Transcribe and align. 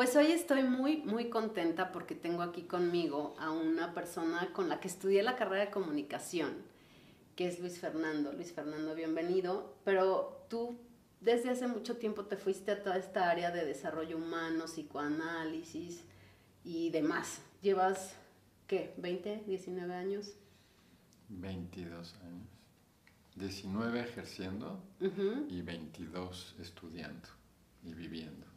Pues 0.00 0.16
hoy 0.16 0.32
estoy 0.32 0.62
muy, 0.62 1.02
muy 1.02 1.28
contenta 1.28 1.92
porque 1.92 2.14
tengo 2.14 2.40
aquí 2.40 2.62
conmigo 2.62 3.36
a 3.38 3.50
una 3.50 3.92
persona 3.92 4.50
con 4.54 4.70
la 4.70 4.80
que 4.80 4.88
estudié 4.88 5.22
la 5.22 5.36
carrera 5.36 5.66
de 5.66 5.70
comunicación, 5.70 6.54
que 7.36 7.46
es 7.46 7.60
Luis 7.60 7.78
Fernando. 7.78 8.32
Luis 8.32 8.50
Fernando, 8.50 8.94
bienvenido. 8.94 9.76
Pero 9.84 10.46
tú 10.48 10.78
desde 11.20 11.50
hace 11.50 11.66
mucho 11.66 11.98
tiempo 11.98 12.24
te 12.24 12.38
fuiste 12.38 12.70
a 12.70 12.82
toda 12.82 12.96
esta 12.96 13.28
área 13.28 13.50
de 13.50 13.66
desarrollo 13.66 14.16
humano, 14.16 14.64
psicoanálisis 14.64 16.02
y 16.64 16.88
demás. 16.88 17.42
Llevas, 17.60 18.14
¿qué? 18.68 18.94
¿20, 18.98 19.44
19 19.44 19.92
años? 19.92 20.32
22 21.28 22.14
años. 22.24 22.48
19 23.36 24.00
ejerciendo 24.00 24.82
y 25.50 25.60
22 25.60 26.56
estudiando 26.58 27.28
y 27.84 27.92
viviendo. 27.92 28.49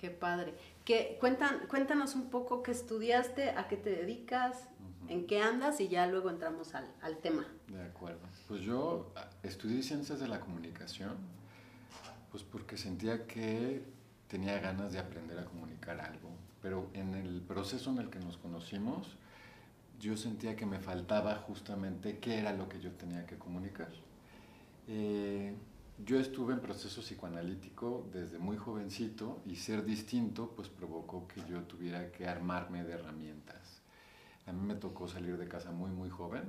Qué 0.00 0.08
padre. 0.08 0.54
¿Qué, 0.86 1.18
cuentan, 1.20 1.66
cuéntanos 1.68 2.14
un 2.14 2.30
poco 2.30 2.62
qué 2.62 2.70
estudiaste, 2.70 3.50
a 3.50 3.68
qué 3.68 3.76
te 3.76 3.90
dedicas, 3.90 4.66
en 5.08 5.26
qué 5.26 5.42
andas 5.42 5.78
y 5.82 5.88
ya 5.88 6.06
luego 6.06 6.30
entramos 6.30 6.74
al, 6.74 6.90
al, 7.02 7.18
tema. 7.18 7.46
De 7.68 7.82
acuerdo. 7.82 8.20
Pues 8.48 8.62
yo 8.62 9.12
ah, 9.14 9.28
estudié 9.42 9.82
ciencias 9.82 10.18
de 10.18 10.26
la 10.26 10.40
comunicación, 10.40 11.18
pues 12.30 12.42
porque 12.44 12.78
sentía 12.78 13.26
que 13.26 13.82
tenía 14.26 14.58
ganas 14.58 14.94
de 14.94 15.00
aprender 15.00 15.38
a 15.38 15.44
comunicar 15.44 16.00
algo, 16.00 16.30
pero 16.62 16.88
en 16.94 17.14
el 17.14 17.42
proceso 17.42 17.90
en 17.90 17.98
el 17.98 18.08
que 18.08 18.20
nos 18.20 18.38
conocimos, 18.38 19.18
yo 19.98 20.16
sentía 20.16 20.56
que 20.56 20.64
me 20.64 20.78
faltaba 20.78 21.34
justamente 21.34 22.20
qué 22.20 22.38
era 22.38 22.54
lo 22.54 22.70
que 22.70 22.80
yo 22.80 22.90
tenía 22.92 23.26
que 23.26 23.36
comunicar. 23.36 23.90
Eh, 24.88 25.54
yo 26.04 26.18
estuve 26.18 26.54
en 26.54 26.60
proceso 26.60 27.00
psicoanalítico 27.00 28.08
desde 28.12 28.38
muy 28.38 28.56
jovencito 28.56 29.42
y 29.46 29.56
ser 29.56 29.84
distinto 29.84 30.52
pues 30.54 30.68
provocó 30.68 31.26
que 31.28 31.42
yo 31.48 31.62
tuviera 31.62 32.10
que 32.12 32.26
armarme 32.26 32.84
de 32.84 32.94
herramientas. 32.94 33.82
A 34.46 34.52
mí 34.52 34.66
me 34.66 34.74
tocó 34.74 35.08
salir 35.08 35.36
de 35.36 35.48
casa 35.48 35.70
muy 35.70 35.90
muy 35.90 36.10
joven, 36.10 36.44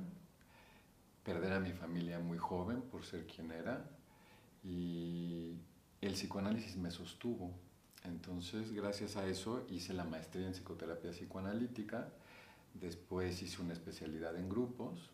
perder 1.24 1.54
a 1.54 1.60
mi 1.60 1.72
familia 1.72 2.20
muy 2.20 2.38
joven 2.38 2.82
por 2.82 3.04
ser 3.04 3.28
quien 3.28 3.52
era 3.52 3.90
y 4.64 5.56
el 6.02 6.14
psicoanálisis 6.14 6.78
me 6.78 6.92
sostuvo. 6.92 7.52
Entonces, 8.04 8.72
gracias 8.74 9.16
a 9.16 9.28
eso 9.28 9.66
hice 9.70 9.94
la 9.94 10.04
maestría 10.04 10.48
en 10.48 10.54
psicoterapia 10.54 11.12
psicoanalítica 11.12 12.10
Después 12.74 13.42
hice 13.42 13.62
una 13.62 13.74
especialidad 13.74 14.36
en 14.38 14.50
grupos, 14.50 15.10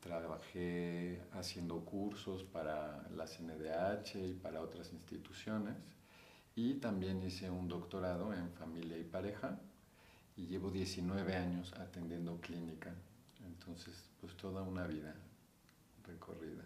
trabajé 0.00 1.20
haciendo 1.32 1.84
cursos 1.84 2.42
para 2.44 3.06
la 3.10 3.26
CNDH 3.26 4.16
y 4.16 4.32
para 4.34 4.60
otras 4.60 4.92
instituciones 4.92 5.76
y 6.56 6.74
también 6.74 7.22
hice 7.22 7.50
un 7.50 7.68
doctorado 7.68 8.32
en 8.34 8.50
familia 8.52 8.98
y 8.98 9.04
pareja 9.04 9.58
y 10.36 10.46
llevo 10.46 10.70
19 10.70 11.34
años 11.34 11.72
atendiendo 11.74 12.40
clínica. 12.40 12.94
Entonces, 13.44 14.10
pues 14.20 14.36
toda 14.36 14.62
una 14.62 14.86
vida 14.86 15.14
recorrida. 16.04 16.64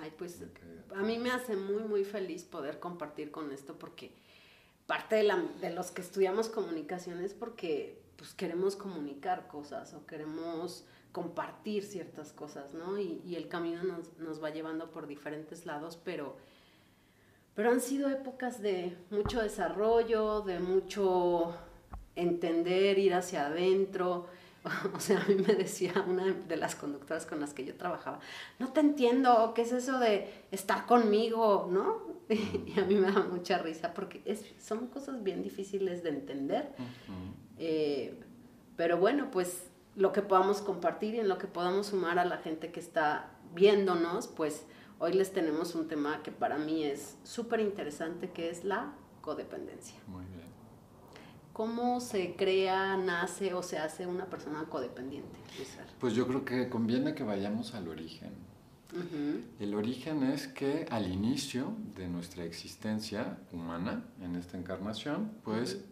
Ay, 0.00 0.12
pues 0.18 0.42
a 0.94 1.02
mí 1.02 1.18
me 1.18 1.30
hace 1.30 1.54
muy, 1.56 1.84
muy 1.84 2.04
feliz 2.04 2.42
poder 2.42 2.80
compartir 2.80 3.30
con 3.30 3.52
esto 3.52 3.78
porque 3.78 4.12
parte 4.86 5.16
de, 5.16 5.22
la, 5.22 5.36
de 5.36 5.70
los 5.70 5.90
que 5.90 6.02
estudiamos 6.02 6.48
comunicaciones 6.48 7.34
porque 7.34 8.02
pues 8.16 8.34
queremos 8.34 8.76
comunicar 8.76 9.46
cosas 9.46 9.94
o 9.94 10.06
queremos 10.06 10.84
compartir 11.16 11.82
ciertas 11.82 12.30
cosas, 12.34 12.74
¿no? 12.74 12.98
Y, 12.98 13.36
el 13.36 13.48
camino 13.48 13.80
nos, 14.18 14.44
va 14.44 14.50
llevando 14.50 14.90
por 14.90 15.06
diferentes 15.06 15.64
lados, 15.64 15.98
pero, 16.04 16.36
pero 17.54 17.70
han 17.70 17.80
sido 17.80 18.10
épocas 18.10 18.60
de 18.60 18.94
mucho 19.08 19.40
desarrollo, 19.40 20.42
de 20.42 20.60
mucho 20.60 21.56
entender, 22.16 22.98
ir 22.98 23.14
hacia 23.14 23.46
adentro. 23.46 24.26
O 24.94 25.00
sea, 25.00 25.22
a 25.22 25.26
mí 25.28 25.36
me 25.36 25.54
decía 25.54 26.04
una 26.08 26.24
de 26.32 26.56
las 26.56 26.74
conductoras 26.74 27.24
con 27.24 27.38
las 27.38 27.54
que 27.54 27.64
yo 27.64 27.76
trabajaba, 27.76 28.18
no 28.58 28.72
te 28.72 28.80
entiendo, 28.80 29.52
¿qué 29.54 29.62
es 29.62 29.70
eso 29.70 30.00
de 30.00 30.28
estar 30.50 30.84
conmigo? 30.86 31.68
¿No? 31.70 32.02
Y 32.28 32.78
a 32.78 32.84
mí 32.84 32.96
me 32.96 33.12
da 33.12 33.22
mucha 33.22 33.58
risa 33.58 33.94
porque 33.94 34.20
es, 34.24 34.44
son 34.58 34.88
cosas 34.88 35.22
bien 35.22 35.42
difíciles 35.42 36.02
de 36.02 36.10
entender. 36.10 36.72
Eh, 37.58 38.20
pero 38.76 38.98
bueno, 38.98 39.30
pues 39.30 39.70
lo 39.96 40.12
que 40.12 40.22
podamos 40.22 40.60
compartir 40.60 41.14
y 41.14 41.20
en 41.20 41.28
lo 41.28 41.38
que 41.38 41.46
podamos 41.46 41.88
sumar 41.88 42.18
a 42.18 42.24
la 42.24 42.36
gente 42.38 42.70
que 42.70 42.80
está 42.80 43.30
viéndonos, 43.54 44.28
pues 44.28 44.66
hoy 44.98 45.14
les 45.14 45.32
tenemos 45.32 45.74
un 45.74 45.88
tema 45.88 46.22
que 46.22 46.30
para 46.30 46.58
mí 46.58 46.84
es 46.84 47.16
súper 47.24 47.60
interesante, 47.60 48.30
que 48.30 48.50
es 48.50 48.64
la 48.64 48.92
codependencia. 49.22 49.96
Muy 50.06 50.24
bien. 50.26 50.46
¿Cómo 51.54 52.00
se 52.00 52.36
crea, 52.36 52.98
nace 52.98 53.54
o 53.54 53.62
se 53.62 53.78
hace 53.78 54.06
una 54.06 54.26
persona 54.26 54.64
codependiente? 54.68 55.38
Pues 55.98 56.14
yo 56.14 56.26
creo 56.26 56.44
que 56.44 56.68
conviene 56.68 57.14
que 57.14 57.24
vayamos 57.24 57.74
al 57.74 57.88
origen. 57.88 58.34
El 59.58 59.74
origen 59.74 60.22
es 60.22 60.48
que 60.48 60.86
al 60.90 61.10
inicio 61.10 61.74
de 61.96 62.08
nuestra 62.08 62.44
existencia 62.44 63.38
humana 63.52 64.04
en 64.22 64.36
esta 64.36 64.56
encarnación, 64.56 65.32
pues 65.44 65.84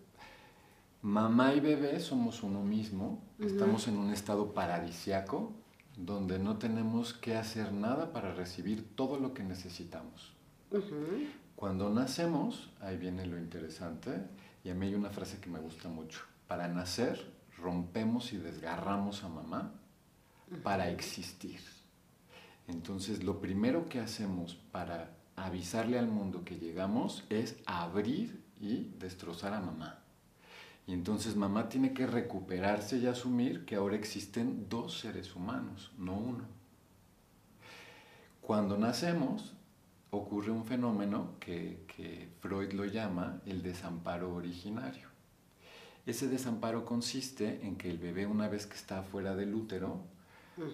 mamá 1.02 1.54
y 1.54 1.60
bebé 1.60 2.00
somos 2.00 2.42
uno 2.42 2.62
mismo, 2.62 3.22
estamos 3.38 3.88
en 3.88 3.96
un 3.96 4.12
estado 4.12 4.54
paradisiaco 4.54 5.52
donde 5.96 6.38
no 6.38 6.58
tenemos 6.58 7.14
que 7.14 7.36
hacer 7.36 7.72
nada 7.72 8.12
para 8.12 8.34
recibir 8.34 8.94
todo 8.96 9.18
lo 9.18 9.32
que 9.34 9.44
necesitamos. 9.44 10.34
Cuando 11.56 11.88
nacemos, 11.90 12.70
ahí 12.80 12.96
viene 12.96 13.26
lo 13.26 13.38
interesante, 13.38 14.10
y 14.64 14.70
a 14.70 14.74
mí 14.74 14.86
hay 14.86 14.94
una 14.94 15.10
frase 15.10 15.38
que 15.38 15.48
me 15.48 15.60
gusta 15.60 15.88
mucho, 15.88 16.20
para 16.48 16.68
nacer 16.68 17.32
rompemos 17.58 18.32
y 18.32 18.36
desgarramos 18.36 19.24
a 19.24 19.28
mamá 19.28 19.72
para 20.62 20.90
existir. 20.90 21.60
Entonces, 22.68 23.22
lo 23.22 23.40
primero 23.40 23.88
que 23.88 24.00
hacemos 24.00 24.56
para 24.72 25.16
avisarle 25.36 25.98
al 25.98 26.08
mundo 26.08 26.44
que 26.44 26.58
llegamos 26.58 27.24
es 27.30 27.56
abrir 27.66 28.42
y 28.60 28.92
destrozar 28.98 29.52
a 29.54 29.60
mamá. 29.60 30.03
Y 30.86 30.92
entonces 30.92 31.36
mamá 31.36 31.68
tiene 31.68 31.94
que 31.94 32.06
recuperarse 32.06 32.98
y 32.98 33.06
asumir 33.06 33.64
que 33.64 33.76
ahora 33.76 33.96
existen 33.96 34.68
dos 34.68 35.00
seres 35.00 35.34
humanos, 35.34 35.92
no 35.96 36.14
uno. 36.14 36.44
Cuando 38.42 38.76
nacemos 38.76 39.54
ocurre 40.10 40.50
un 40.50 40.64
fenómeno 40.64 41.36
que, 41.40 42.28
Freud 42.40 42.72
lo 42.72 42.84
llama 42.84 43.40
el 43.46 43.62
desamparo 43.62 44.34
originario. 44.34 45.08
Ese 46.04 46.28
desamparo 46.28 46.84
consiste 46.84 47.64
en 47.66 47.76
que 47.76 47.90
el 47.90 47.98
bebé 47.98 48.26
una 48.26 48.48
vez 48.48 48.66
que 48.66 48.76
está 48.76 49.02
fuera 49.02 49.34
del 49.34 49.54
útero 49.54 50.02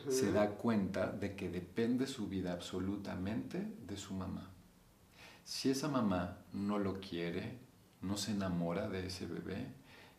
se 0.08 0.32
da 0.32 0.50
cuenta 0.50 1.10
de 1.12 1.36
que 1.36 1.48
depende 1.48 2.06
su 2.06 2.26
vida 2.26 2.52
absolutamente 2.52 3.72
de 3.86 3.96
su 3.96 4.14
mamá. 4.14 4.50
Si 5.44 5.70
esa 5.70 5.88
mamá 5.88 6.38
no 6.52 6.78
lo 6.78 7.00
quiere, 7.00 7.58
no 8.02 8.16
se 8.16 8.32
enamora 8.32 8.88
de 8.88 9.06
ese 9.06 9.26
bebé, 9.26 9.68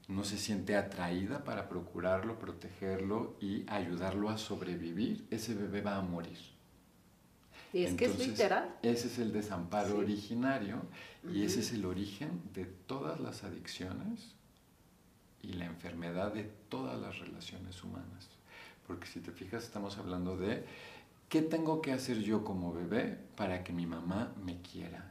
no 0.07 0.23
se 0.23 0.37
siente 0.37 0.75
atraída 0.75 1.43
para 1.43 1.69
procurarlo, 1.69 2.39
protegerlo 2.39 3.35
y 3.39 3.63
ayudarlo 3.67 4.29
a 4.29 4.37
sobrevivir, 4.37 5.25
ese 5.31 5.53
bebé 5.53 5.81
va 5.81 5.97
a 5.97 6.01
morir. 6.01 6.37
Y 7.73 7.83
es 7.83 7.93
que 7.93 8.05
es 8.05 8.19
literal. 8.19 8.75
Ese 8.81 9.07
es 9.07 9.19
el 9.19 9.31
desamparo 9.31 9.97
originario 9.97 10.81
y 11.31 11.43
ese 11.43 11.61
es 11.61 11.71
el 11.71 11.85
origen 11.85 12.41
de 12.53 12.65
todas 12.65 13.19
las 13.19 13.43
adicciones 13.43 14.35
y 15.41 15.53
la 15.53 15.65
enfermedad 15.65 16.33
de 16.33 16.43
todas 16.69 16.99
las 16.99 17.19
relaciones 17.19 17.81
humanas. 17.83 18.29
Porque 18.85 19.07
si 19.07 19.21
te 19.21 19.31
fijas, 19.31 19.63
estamos 19.63 19.97
hablando 19.97 20.35
de 20.35 20.65
qué 21.29 21.41
tengo 21.41 21.81
que 21.81 21.93
hacer 21.93 22.19
yo 22.19 22.43
como 22.43 22.73
bebé 22.73 23.17
para 23.37 23.63
que 23.63 23.71
mi 23.71 23.85
mamá 23.85 24.33
me 24.43 24.61
quiera. 24.61 25.10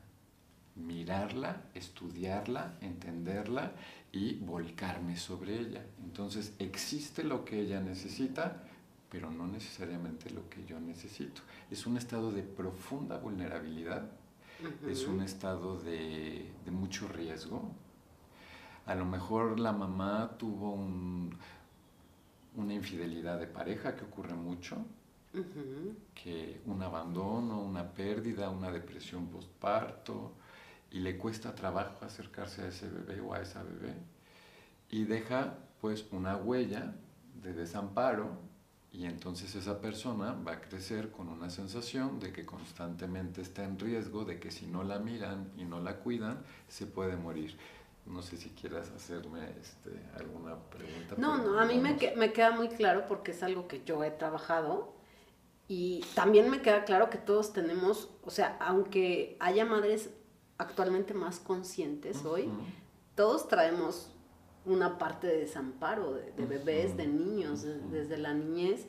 Mirarla, 0.77 1.65
estudiarla, 1.75 2.79
entenderla 2.81 3.73
y 4.13 4.35
volcarme 4.35 5.17
sobre 5.17 5.59
ella. 5.59 5.85
Entonces 6.03 6.55
existe 6.59 7.25
lo 7.25 7.45
que 7.45 7.61
ella 7.61 7.81
necesita, 7.81 8.65
pero 9.11 9.31
no 9.31 9.47
necesariamente 9.47 10.31
lo 10.31 10.49
que 10.49 10.65
yo 10.65 10.81
necesito. 10.81 11.43
Es 11.71 11.87
un 11.87 11.97
estado 11.97 12.31
de 12.33 12.43
profunda 12.43 13.19
vulnerabilidad, 13.19 14.11
es 14.89 15.07
un 15.07 15.23
estado 15.23 15.79
de, 15.81 16.51
mucho 16.71 17.09
riesgo. 17.09 17.71
A 18.87 18.95
lo 18.95 19.05
mejor 19.05 19.59
la 19.59 19.73
mamá 19.73 20.37
tuvo 20.39 20.75
una 22.57 22.75
infidelidad 22.75 23.39
de 23.39 23.47
pareja 23.47 23.97
que 23.97 24.05
ocurre 24.05 24.35
mucho, 24.35 24.77
que 26.15 26.61
un 26.67 26.83
abandono, 26.83 27.61
una 27.61 27.93
pérdida, 27.93 28.51
una 28.51 28.71
depresión 28.71 29.27
postparto, 29.29 30.33
y 30.91 31.01
le 31.01 31.17
cuesta 31.17 31.55
trabajo 31.55 32.05
acercarse 32.05 32.63
a 32.63 32.69
ese 32.69 32.89
bebé 32.89 33.21
o 33.21 33.35
a 33.35 33.41
esa 33.41 33.63
bebé 33.63 33.95
y 34.91 35.05
deja 35.05 35.55
pues 35.81 36.05
una 36.11 36.37
huella 36.37 36.95
de 37.43 37.53
desamparo 37.53 38.39
y 38.93 39.05
entonces 39.05 39.55
esa 39.55 39.81
persona 39.81 40.37
va 40.47 40.53
a 40.53 40.61
crecer 40.61 41.11
con 41.11 41.29
una 41.29 41.49
sensación 41.49 42.19
de 42.19 42.33
que 42.33 42.45
constantemente 42.45 43.41
está 43.41 43.65
en 43.65 43.79
riesgo 43.79 44.25
de 44.25 44.41
que 44.41 44.51
si 44.51 44.67
no 44.67 44.83
la 44.83 44.99
miran 44.99 45.53
y 45.57 45.65
no 45.65 45.81
la 45.81 45.99
cuidan 45.99 46.43
se 46.69 46.87
puede 46.87 47.17
morir. 47.17 47.57
No 48.07 48.23
sé 48.23 48.37
si 48.37 48.49
quieras 48.51 48.91
hacerme 48.91 49.55
este, 49.61 49.91
alguna 50.19 50.57
pregunta. 50.57 51.15
No, 51.19 51.39
no, 51.39 51.61
a 51.61 51.67
mí 51.67 51.79
me, 51.79 51.97
me 52.17 52.33
queda 52.33 52.51
muy 52.51 52.69
claro 52.69 53.05
porque 53.07 53.31
es 53.31 53.43
algo 53.45 53.69
que 53.69 53.85
yo 53.85 54.03
he 54.03 54.11
trabajado 54.11 54.93
y 55.69 56.05
también 56.17 56.51
me 56.51 56.61
queda 56.61 56.85
claro 56.85 57.11
que 57.11 57.19
todos 57.19 57.53
tenemos, 57.53 58.11
o 58.25 58.31
sea, 58.31 58.57
aunque 58.59 59.37
haya 59.39 59.65
madres 59.65 60.11
actualmente 60.61 61.15
más 61.15 61.39
conscientes 61.39 62.25
hoy, 62.25 62.51
todos 63.15 63.49
traemos 63.49 64.11
una 64.67 64.99
parte 64.99 65.27
de 65.27 65.39
desamparo 65.39 66.13
de, 66.13 66.47
bebés, 66.47 66.97
de 66.99 67.07
niños, 67.07 67.65
desde 67.91 68.19
la 68.19 68.35
niñez, 68.35 68.85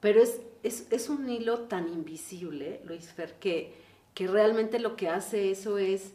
pero 0.00 0.22
es, 0.22 0.38
es, 0.62 1.08
un 1.08 1.30
hilo 1.30 1.60
tan 1.60 1.88
invisible, 1.88 2.82
Luis 2.84 3.10
Fer, 3.10 3.38
que, 3.38 3.74
que 4.12 4.26
realmente 4.26 4.78
lo 4.78 4.96
que 4.96 5.08
hace 5.08 5.50
eso 5.50 5.78
es 5.78 6.12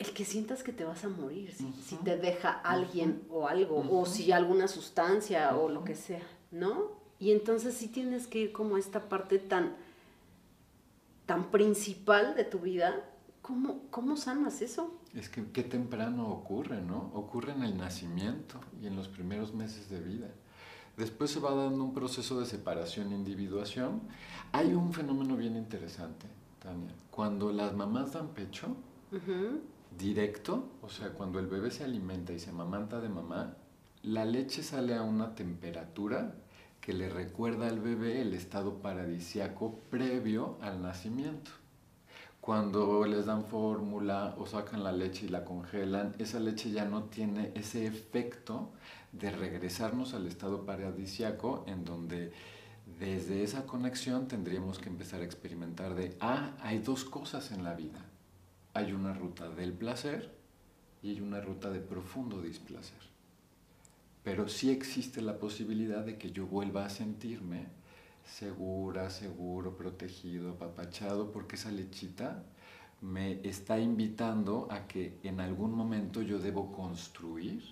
el 0.00 0.12
que 0.12 0.24
sientas 0.24 0.64
que 0.64 0.72
te 0.72 0.84
vas 0.84 1.04
a 1.04 1.08
morir, 1.08 1.54
si, 1.54 1.96
te 1.98 2.16
deja 2.16 2.50
alguien 2.50 3.22
o 3.30 3.46
algo, 3.46 3.86
o 3.88 4.06
si 4.06 4.32
alguna 4.32 4.66
sustancia 4.66 5.56
o 5.56 5.68
lo 5.68 5.84
que 5.84 5.94
sea, 5.94 6.26
¿no? 6.50 6.90
Y 7.20 7.30
entonces 7.30 7.74
sí 7.74 7.86
tienes 7.86 8.26
que 8.26 8.40
ir 8.40 8.52
como 8.52 8.74
a 8.74 8.80
esta 8.80 9.08
parte 9.08 9.38
tan, 9.38 9.76
tan 11.26 11.50
principal 11.50 12.34
de 12.34 12.44
tu 12.44 12.60
vida. 12.60 13.10
¿Cómo, 13.42 13.82
¿Cómo 13.90 14.16
sanas 14.16 14.62
eso? 14.62 15.00
Es 15.14 15.28
que 15.28 15.44
qué 15.52 15.62
temprano 15.62 16.28
ocurre, 16.28 16.80
¿no? 16.80 17.10
Ocurre 17.14 17.52
en 17.52 17.62
el 17.62 17.76
nacimiento 17.76 18.58
y 18.80 18.86
en 18.86 18.96
los 18.96 19.08
primeros 19.08 19.54
meses 19.54 19.90
de 19.90 20.00
vida. 20.00 20.28
Después 20.96 21.30
se 21.30 21.40
va 21.40 21.54
dando 21.54 21.84
un 21.84 21.92
proceso 21.92 22.38
de 22.38 22.46
separación 22.46 23.12
e 23.12 23.16
individuación. 23.16 24.02
Hay 24.52 24.74
un 24.74 24.92
fenómeno 24.92 25.36
bien 25.36 25.56
interesante, 25.56 26.26
Tania. 26.60 26.94
Cuando 27.10 27.52
las 27.52 27.74
mamás 27.74 28.12
dan 28.12 28.28
pecho, 28.28 28.76
directo, 29.96 30.70
o 30.82 30.88
sea, 30.88 31.10
cuando 31.10 31.38
el 31.38 31.46
bebé 31.46 31.70
se 31.70 31.84
alimenta 31.84 32.32
y 32.32 32.38
se 32.38 32.50
amamanta 32.50 33.00
de 33.00 33.08
mamá, 33.08 33.56
la 34.02 34.24
leche 34.24 34.62
sale 34.62 34.94
a 34.94 35.02
una 35.02 35.34
temperatura 35.34 36.34
que 36.84 36.92
le 36.92 37.08
recuerda 37.08 37.68
al 37.68 37.80
bebé 37.80 38.20
el 38.20 38.34
estado 38.34 38.82
paradisiaco 38.82 39.80
previo 39.88 40.58
al 40.60 40.82
nacimiento. 40.82 41.50
Cuando 42.42 43.06
les 43.06 43.24
dan 43.24 43.46
fórmula 43.46 44.34
o 44.36 44.44
sacan 44.44 44.84
la 44.84 44.92
leche 44.92 45.24
y 45.24 45.30
la 45.30 45.46
congelan, 45.46 46.14
esa 46.18 46.40
leche 46.40 46.70
ya 46.72 46.84
no 46.84 47.04
tiene 47.04 47.52
ese 47.54 47.86
efecto 47.86 48.70
de 49.12 49.30
regresarnos 49.30 50.12
al 50.12 50.26
estado 50.26 50.66
paradisiaco 50.66 51.64
en 51.66 51.86
donde 51.86 52.34
desde 53.00 53.42
esa 53.42 53.64
conexión 53.64 54.28
tendríamos 54.28 54.78
que 54.78 54.90
empezar 54.90 55.22
a 55.22 55.24
experimentar 55.24 55.94
de, 55.94 56.14
ah, 56.20 56.54
hay 56.60 56.80
dos 56.80 57.06
cosas 57.06 57.50
en 57.50 57.64
la 57.64 57.72
vida. 57.72 58.04
Hay 58.74 58.92
una 58.92 59.14
ruta 59.14 59.48
del 59.48 59.72
placer 59.72 60.34
y 61.02 61.12
hay 61.12 61.22
una 61.22 61.40
ruta 61.40 61.70
de 61.70 61.80
profundo 61.80 62.42
displacer 62.42 63.13
pero 64.24 64.48
sí 64.48 64.70
existe 64.70 65.20
la 65.20 65.38
posibilidad 65.38 66.04
de 66.04 66.16
que 66.16 66.32
yo 66.32 66.46
vuelva 66.46 66.86
a 66.86 66.90
sentirme 66.90 67.66
segura, 68.24 69.10
seguro, 69.10 69.76
protegido, 69.76 70.52
apapachado, 70.52 71.30
porque 71.30 71.56
esa 71.56 71.70
lechita 71.70 72.42
me 73.02 73.46
está 73.46 73.78
invitando 73.78 74.66
a 74.70 74.86
que 74.88 75.18
en 75.22 75.40
algún 75.40 75.72
momento 75.74 76.22
yo 76.22 76.38
debo 76.38 76.72
construir 76.72 77.62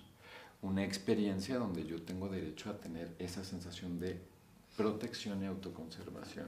una 0.61 0.83
experiencia 0.83 1.57
donde 1.57 1.85
yo 1.85 2.03
tengo 2.03 2.29
derecho 2.29 2.69
a 2.69 2.77
tener 2.77 3.15
esa 3.17 3.43
sensación 3.43 3.99
de 3.99 4.21
protección 4.77 5.43
y 5.43 5.47
autoconservación. 5.47 6.47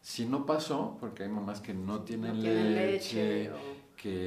Si 0.00 0.24
no 0.24 0.46
pasó, 0.46 0.96
porque 1.00 1.24
hay 1.24 1.28
mamás 1.28 1.60
que 1.60 1.74
no 1.74 2.00
tienen, 2.00 2.42
leche, 2.42 3.50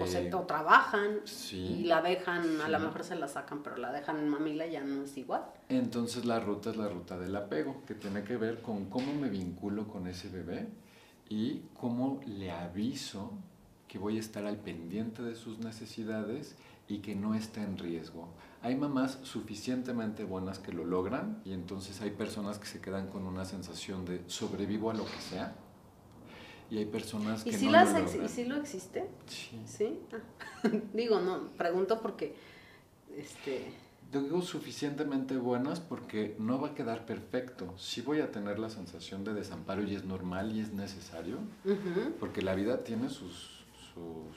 o, 0.02 0.06
se, 0.06 0.30
trabajan 0.48 1.22
y 1.52 1.86
la 1.86 2.02
dejan, 2.02 2.60
a 2.62 2.68
lo 2.68 2.80
mejor 2.80 3.04
se 3.04 3.16
la 3.16 3.28
sacan, 3.28 3.64
pero 3.64 3.78
la 3.78 3.92
dejan 3.92 4.18
en 4.18 4.28
mamila 4.28 4.66
ya 4.68 4.84
no 4.84 5.04
es 5.04 5.16
igual. 5.18 5.46
Entonces 5.70 6.26
la 6.26 6.40
ruta 6.40 6.72
es 6.72 6.78
la 6.78 6.90
ruta 6.90 7.18
del 7.18 7.36
apego, 7.36 7.84
que 7.86 7.96
tiene 7.96 8.24
que 8.24 8.36
ver 8.36 8.62
con 8.62 8.90
cómo 8.90 9.14
me 9.14 9.30
vinculo 9.30 9.88
con 9.88 10.08
ese 10.08 10.28
bebé 10.30 10.68
y 11.30 11.62
cómo 11.80 12.20
le 12.26 12.52
aviso 12.52 13.32
que 13.88 13.98
voy 13.98 14.18
a 14.18 14.20
estar 14.20 14.46
al 14.46 14.58
pendiente 14.58 15.22
de 15.22 15.36
sus 15.36 15.60
necesidades 15.60 16.56
y 16.88 17.00
que 17.00 17.16
no 17.16 17.36
está 17.36 17.64
en 17.64 17.78
riesgo. 17.78 18.28
Hay 18.62 18.76
mamás 18.76 19.20
suficientemente 19.24 20.26
buenas 20.26 20.60
que 20.60 20.74
lo 20.74 20.84
logran 20.84 21.42
y 21.46 21.54
entonces 21.54 22.02
hay 22.02 22.12
personas 22.12 22.60
que 22.60 22.68
se 22.68 22.82
quedan 22.82 23.08
con 23.08 23.26
una 23.26 23.46
sensación 23.46 24.04
de 24.06 24.22
sobrevivo 24.28 24.92
a 24.92 24.94
lo 24.94 25.06
que 25.06 25.20
sea 25.20 25.56
y 26.72 26.78
hay 26.78 26.86
personas 26.86 27.44
que 27.44 27.50
¿Y 27.50 27.54
si 27.54 27.66
no 27.66 27.74
las 27.74 27.92
lo 27.92 28.24
¿Y 28.24 28.30
si 28.30 28.46
lo 28.46 28.56
existe? 28.56 29.06
Sí. 29.28 30.00
Ah. 30.14 30.70
digo, 30.94 31.20
no, 31.20 31.50
pregunto 31.58 32.02
porque, 32.02 32.34
este... 33.16 33.74
Digo 34.14 34.42
suficientemente 34.42 35.38
buenas 35.38 35.80
porque 35.82 36.36
no 36.40 36.60
va 36.60 36.70
a 36.70 36.76
quedar 36.76 37.06
perfecto. 37.06 37.74
Sí 37.78 38.02
voy 38.02 38.20
a 38.20 38.32
tener 38.32 38.60
la 38.60 38.70
sensación 38.70 39.24
de 39.24 39.34
desamparo 39.34 39.84
y 39.84 39.96
es 39.96 40.04
normal 40.04 40.54
y 40.54 40.60
es 40.60 40.74
necesario, 40.74 41.38
porque 42.20 42.42
la 42.42 42.54
vida 42.54 42.84
tiene 42.84 43.10
sus, 43.10 43.64
sus, 43.94 44.36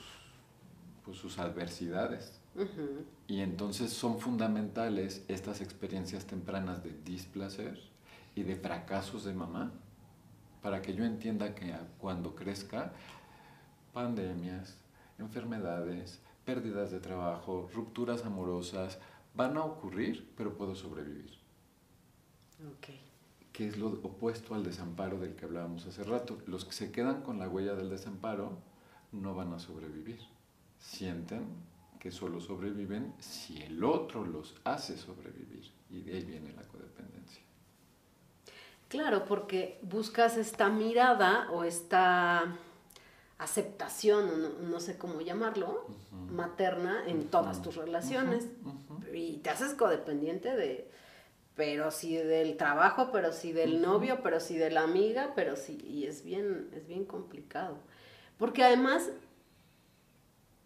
pues, 1.04 1.16
sus 1.16 1.40
adversidades. 1.40 2.38
Y 3.26 3.40
entonces 3.40 3.92
son 3.92 4.20
fundamentales 4.20 5.24
estas 5.26 5.60
experiencias 5.60 6.24
tempranas 6.24 6.84
de 6.84 6.92
displacer 7.04 7.80
y 8.36 8.44
de 8.44 8.54
fracasos 8.54 9.24
de 9.24 9.34
mamá 9.34 9.72
para 10.64 10.80
que 10.80 10.94
yo 10.94 11.04
entienda 11.04 11.54
que 11.54 11.76
cuando 11.98 12.34
crezca, 12.34 12.90
pandemias, 13.92 14.78
enfermedades, 15.18 16.22
pérdidas 16.46 16.90
de 16.90 17.00
trabajo, 17.00 17.68
rupturas 17.74 18.24
amorosas, 18.24 18.98
van 19.34 19.58
a 19.58 19.62
ocurrir, 19.62 20.26
pero 20.34 20.56
puedo 20.56 20.74
sobrevivir. 20.74 21.38
Okay. 22.78 22.98
Que 23.52 23.68
es 23.68 23.76
lo 23.76 23.88
opuesto 23.88 24.54
al 24.54 24.64
desamparo 24.64 25.20
del 25.20 25.34
que 25.34 25.44
hablábamos 25.44 25.84
hace 25.84 26.02
rato. 26.02 26.38
Los 26.46 26.64
que 26.64 26.72
se 26.72 26.90
quedan 26.90 27.20
con 27.20 27.38
la 27.38 27.46
huella 27.46 27.74
del 27.74 27.90
desamparo 27.90 28.56
no 29.12 29.34
van 29.34 29.52
a 29.52 29.58
sobrevivir. 29.58 30.20
Sienten 30.78 31.44
que 32.00 32.10
solo 32.10 32.40
sobreviven 32.40 33.12
si 33.18 33.60
el 33.60 33.84
otro 33.84 34.24
los 34.24 34.54
hace 34.64 34.96
sobrevivir. 34.96 35.70
Y 35.90 36.00
de 36.00 36.14
ahí 36.14 36.24
viene 36.24 36.54
la 36.54 36.62
codependencia. 36.62 37.43
Claro, 38.94 39.24
porque 39.24 39.80
buscas 39.82 40.36
esta 40.36 40.68
mirada 40.68 41.48
o 41.50 41.64
esta 41.64 42.56
aceptación, 43.38 44.70
no, 44.70 44.78
sé 44.78 44.96
cómo 44.98 45.20
llamarlo, 45.20 45.84
materna 46.30 47.02
en 47.08 47.24
todas 47.24 47.60
tus 47.60 47.74
relaciones. 47.74 48.46
Y 49.12 49.38
te 49.38 49.50
haces 49.50 49.74
codependiente 49.74 50.54
de, 50.54 50.88
pero 51.56 51.90
sí 51.90 52.14
del 52.14 52.56
trabajo, 52.56 53.10
pero 53.10 53.32
sí 53.32 53.52
del 53.52 53.82
novio, 53.82 54.20
pero 54.22 54.38
sí 54.38 54.56
de 54.56 54.70
la 54.70 54.82
amiga, 54.82 55.32
pero 55.34 55.56
sí, 55.56 55.76
y 55.84 56.06
es 56.06 56.22
bien, 56.22 56.70
es 56.72 56.86
bien 56.86 57.04
complicado. 57.04 57.78
Porque 58.38 58.62
además, 58.62 59.10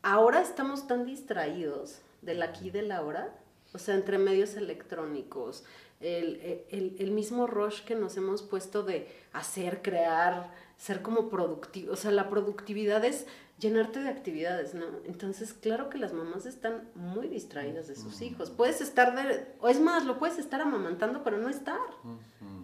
ahora 0.03 0.43
estamos 0.43 0.87
tan 0.87 1.07
distraídos 1.07 2.03
del 2.21 2.43
aquí 2.43 2.67
y 2.67 2.73
del 2.73 2.93
ahora, 2.93 3.35
o 3.73 3.79
sea, 3.79 3.95
entre 3.95 4.19
medios 4.19 4.55
electrónicos, 4.55 5.65
el, 6.01 7.11
mismo 7.13 7.47
rush 7.47 7.83
que 7.85 7.95
nos 7.95 8.17
hemos 8.17 8.43
puesto 8.43 8.83
de 8.83 9.09
hacer, 9.33 9.83
crear, 9.83 10.53
ser 10.77 11.03
como 11.03 11.29
productivo. 11.29 11.93
O 11.93 11.97
sea, 11.97 12.11
la 12.11 12.29
productividad 12.29 13.05
es 13.05 13.27
llenarte 13.59 14.01
de 14.01 14.09
actividades, 14.09 14.75
¿no? 14.75 14.87
Entonces, 15.05 15.53
claro 15.53 15.91
que 15.91 15.99
las 15.99 16.13
mamás 16.13 16.47
están 16.47 16.89
muy 16.95 17.27
distraídas 17.27 17.89
de 17.89 17.97
sus 17.97 18.21
hijos. 18.23 18.51
Puedes 18.51 18.81
estar, 18.81 19.15
de, 19.17 19.47
o 19.61 19.69
es 19.69 19.81
más, 19.81 20.07
lo 20.07 20.19
puedes 20.19 20.39
estar 20.39 20.61
amamantando, 20.61 21.25
pero 21.25 21.39
no 21.39 21.49
estar. 21.49 21.81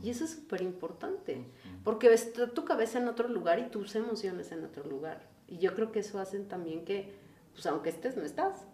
Y 0.02 0.10
eso 0.10 0.24
es 0.24 0.30
súper 0.30 0.62
importante, 0.62 1.44
porque 1.82 2.08
ves 2.08 2.32
tu 2.32 2.64
cabeza 2.64 2.98
en 2.98 3.08
otro 3.08 3.28
lugar 3.28 3.58
y 3.58 3.70
tus 3.70 3.94
emociones 3.96 4.52
en 4.52 4.64
otro 4.64 4.84
lugar. 4.84 5.28
Y 5.48 5.58
yo 5.58 5.74
creo 5.74 5.90
que 5.90 6.00
eso 6.00 6.20
hacen 6.20 6.46
también 6.46 6.84
que, 6.84 7.14
pues 7.52 7.66
aunque 7.66 7.90
estés, 7.90 8.16
no 8.16 8.22
estás. 8.22 8.64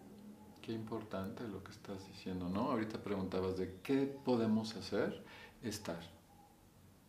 Qué 0.61 0.71
importante 0.73 1.47
lo 1.47 1.63
que 1.63 1.71
estás 1.71 2.07
diciendo, 2.07 2.47
¿no? 2.47 2.71
Ahorita 2.71 3.03
preguntabas 3.03 3.57
de 3.57 3.79
qué 3.81 4.05
podemos 4.23 4.75
hacer, 4.75 5.23
estar. 5.63 5.99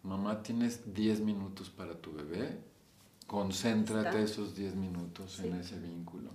Mamá, 0.02 0.42
tienes 0.42 0.94
10 0.94 1.20
minutos 1.20 1.68
para 1.68 1.94
tu 1.94 2.12
bebé, 2.12 2.58
concéntrate 3.26 4.22
esos 4.22 4.56
10 4.56 4.74
minutos 4.76 5.38
en 5.40 5.54
ese 5.54 5.78
vínculo. 5.78 6.30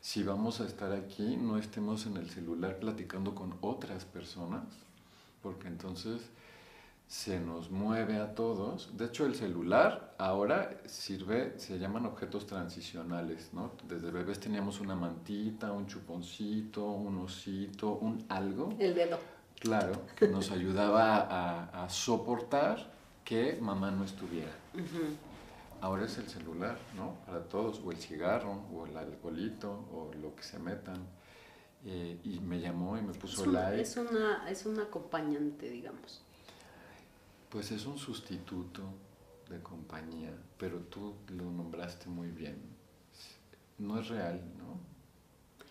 Si 0.00 0.22
vamos 0.22 0.60
a 0.60 0.66
estar 0.66 0.92
aquí, 0.92 1.36
no 1.36 1.58
estemos 1.58 2.06
en 2.06 2.16
el 2.16 2.28
celular 2.28 2.78
platicando 2.78 3.34
con 3.34 3.56
otras 3.60 4.04
personas, 4.04 4.64
porque 5.42 5.68
entonces 5.68 6.20
se 7.12 7.38
nos 7.38 7.70
mueve 7.70 8.16
a 8.16 8.34
todos. 8.34 8.96
De 8.96 9.04
hecho, 9.04 9.26
el 9.26 9.34
celular 9.34 10.14
ahora 10.16 10.80
sirve, 10.86 11.52
se 11.58 11.78
llaman 11.78 12.06
objetos 12.06 12.46
transicionales, 12.46 13.50
¿no? 13.52 13.72
Desde 13.86 14.10
bebés 14.10 14.40
teníamos 14.40 14.80
una 14.80 14.96
mantita, 14.96 15.72
un 15.72 15.86
chuponcito, 15.86 16.82
un 16.82 17.18
osito, 17.18 17.98
un 17.98 18.24
algo. 18.30 18.74
El 18.78 18.94
dedo. 18.94 19.18
Claro, 19.60 19.92
que 20.16 20.26
nos 20.26 20.50
ayudaba 20.52 21.84
a, 21.84 21.88
soportar 21.90 22.90
que 23.22 23.58
mamá 23.60 23.90
no 23.90 24.04
estuviera. 24.04 24.52
Ahora 25.82 26.06
es 26.06 26.16
el 26.16 26.30
celular, 26.30 26.78
¿no? 26.96 27.16
Para 27.26 27.44
todos, 27.44 27.82
o 27.84 27.92
el 27.92 27.98
cigarro, 27.98 28.64
o 28.74 28.86
el 28.86 28.96
alcoholito, 28.96 29.70
o 29.92 30.10
lo 30.14 30.34
que 30.34 30.44
se 30.44 30.58
metan. 30.58 31.06
Eh, 31.84 32.18
y 32.24 32.40
me 32.40 32.58
llamó 32.58 32.96
y 32.96 33.02
me 33.02 33.12
puso 33.12 33.42
es 33.42 33.48
like. 33.48 33.82
Es, 33.82 33.98
una, 33.98 34.48
es 34.48 34.64
un 34.64 34.80
acompañante, 34.80 35.68
digamos. 35.68 36.22
Pues 37.52 37.70
es 37.70 37.84
un 37.84 37.98
sustituto 37.98 38.80
de 39.50 39.60
compañía, 39.60 40.32
pero 40.56 40.78
tú 40.78 41.16
lo 41.28 41.44
nombraste 41.44 42.08
muy 42.08 42.28
bien. 42.28 42.58
No 43.76 44.00
es 44.00 44.08
real, 44.08 44.42
¿no? 44.56 44.80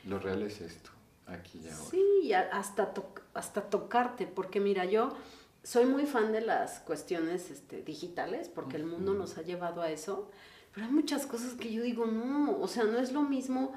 Lo 0.08 0.20
real 0.20 0.44
es 0.44 0.62
esto, 0.62 0.92
aquí 1.26 1.60
y 1.64 1.70
ahora. 1.70 1.90
Sí, 1.90 2.34
hasta, 2.34 2.94
hasta 3.34 3.70
tocarte, 3.72 4.28
porque 4.28 4.60
mira, 4.60 4.86
yo 4.86 5.18
soy 5.64 5.86
muy 5.86 6.06
fan 6.06 6.32
de 6.32 6.42
las 6.42 6.82
cuestiones 6.82 7.50
este, 7.50 7.82
digitales, 7.82 8.48
porque 8.48 8.78
el 8.78 8.86
mundo 8.86 9.16
nos 9.16 9.40
ha 9.40 9.42
llevado 9.42 9.82
a 9.82 9.90
eso, 9.90 10.30
pero 10.76 10.86
hay 10.86 10.92
muchas 10.92 11.26
cosas 11.26 11.54
que 11.54 11.74
yo 11.74 11.82
digo, 11.82 12.06
no, 12.06 12.60
o 12.60 12.68
sea, 12.68 12.84
no 12.84 13.00
es 13.00 13.12
lo 13.12 13.24
mismo 13.24 13.74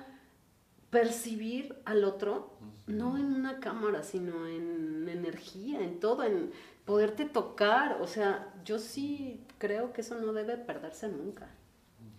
percibir 0.95 1.77
al 1.85 2.05
otro, 2.05 2.57
no 2.87 3.19
en 3.19 3.27
una 3.27 3.59
cámara, 3.59 4.05
sino 4.05 4.47
en 4.47 5.09
energía, 5.09 5.81
en 5.81 5.99
todo, 5.99 6.23
en 6.23 6.53
poderte 6.85 7.25
tocar, 7.25 8.01
o 8.01 8.07
sea, 8.07 8.55
yo 8.65 8.79
sí 8.79 9.45
creo 9.59 9.93
que 9.93 10.03
eso 10.03 10.15
no 10.21 10.33
debe 10.33 10.57
perderse 10.57 11.09
nunca. 11.09 11.49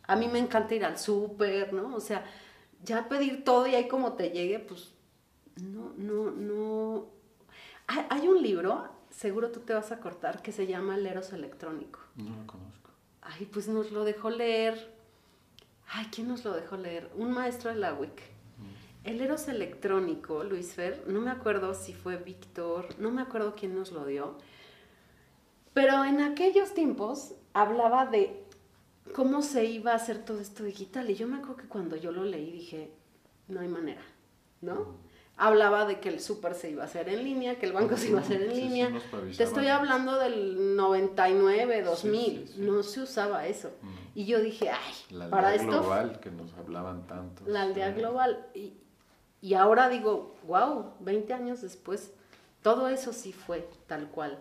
A 0.03 0.17
mí 0.17 0.27
me 0.27 0.39
encanta 0.39 0.75
ir 0.75 0.83
al 0.83 0.99
súper, 0.99 1.71
¿no? 1.71 1.95
O 1.95 2.01
sea, 2.01 2.25
ya 2.83 3.07
pedir 3.07 3.45
todo 3.45 3.65
y 3.65 3.75
ahí 3.75 3.87
como 3.87 4.13
te 4.13 4.31
llegue, 4.31 4.59
pues 4.59 4.91
no, 5.63 5.93
no, 5.95 6.31
no. 6.31 7.07
hay 7.87 8.27
un 8.27 8.41
libro 8.41 8.89
seguro 9.09 9.51
tú 9.51 9.61
te 9.61 9.73
vas 9.73 9.93
a 9.93 10.01
cortar, 10.01 10.41
que 10.41 10.51
se 10.51 10.67
llama 10.67 10.95
El 10.95 11.07
Eros 11.07 11.31
Electrónico. 11.31 12.01
No 12.17 12.35
lo 12.35 12.45
conozco. 12.45 12.91
Ay, 13.21 13.45
pues 13.45 13.69
nos 13.69 13.91
lo 13.91 14.03
dejó 14.03 14.29
leer. 14.29 14.93
Ay, 15.87 16.07
¿quién 16.11 16.27
nos 16.27 16.43
lo 16.43 16.53
dejó 16.53 16.75
leer? 16.75 17.09
Un 17.15 17.31
maestro 17.31 17.69
de 17.69 17.77
la 17.77 17.93
WIC. 17.93 18.34
Mm. 19.05 19.09
El 19.09 19.21
Eros 19.21 19.47
Electrónico, 19.47 20.43
Luis 20.43 20.73
Fer, 20.73 21.03
no 21.07 21.21
me 21.21 21.31
acuerdo 21.31 21.73
si 21.73 21.93
fue 21.93 22.17
Víctor, 22.17 22.87
no 22.99 23.11
me 23.11 23.21
acuerdo 23.21 23.55
quién 23.55 23.75
nos 23.75 23.91
lo 23.91 24.05
dio, 24.05 24.37
pero 25.73 26.03
en 26.03 26.21
aquellos 26.21 26.73
tiempos 26.73 27.35
hablaba 27.53 28.05
de 28.05 28.43
cómo 29.13 29.41
se 29.41 29.65
iba 29.65 29.91
a 29.91 29.95
hacer 29.95 30.25
todo 30.25 30.39
esto 30.39 30.63
digital 30.63 31.09
y 31.09 31.15
yo 31.15 31.27
me 31.27 31.37
acuerdo 31.37 31.57
que 31.57 31.67
cuando 31.67 31.95
yo 31.95 32.11
lo 32.11 32.23
leí 32.23 32.51
dije, 32.51 32.91
no 33.47 33.59
hay 33.61 33.67
manera, 33.67 34.01
¿no? 34.61 34.75
Mm 34.75 35.05
hablaba 35.37 35.85
de 35.85 35.99
que 35.99 36.09
el 36.09 36.19
súper 36.19 36.53
se 36.55 36.71
iba 36.71 36.83
a 36.83 36.85
hacer 36.85 37.09
en 37.09 37.23
línea, 37.23 37.59
que 37.59 37.65
el 37.65 37.73
banco 37.73 37.97
se 37.97 38.09
iba 38.09 38.19
a 38.19 38.21
hacer 38.21 38.41
en 38.43 38.55
línea. 38.55 38.91
Te 39.35 39.43
estoy 39.43 39.67
hablando 39.67 40.17
del 40.17 40.75
99, 40.75 41.83
2000, 41.83 42.65
no 42.65 42.83
se 42.83 43.01
usaba 43.01 43.45
eso. 43.47 43.71
Y 44.13 44.25
yo 44.25 44.39
dije, 44.39 44.69
ay, 44.69 44.93
la 45.09 45.29
para 45.29 45.49
aldea 45.49 45.65
global 45.65 46.19
que 46.21 46.31
nos 46.31 46.53
hablaban 46.53 47.05
tanto. 47.05 47.43
La 47.47 47.63
aldea 47.63 47.91
global. 47.91 48.47
Y, 48.53 48.73
y 49.41 49.53
ahora 49.53 49.89
digo, 49.89 50.35
wow, 50.47 50.93
20 51.01 51.33
años 51.33 51.61
después, 51.61 52.11
todo 52.61 52.89
eso 52.89 53.13
sí 53.13 53.33
fue 53.33 53.67
tal 53.87 54.09
cual. 54.09 54.39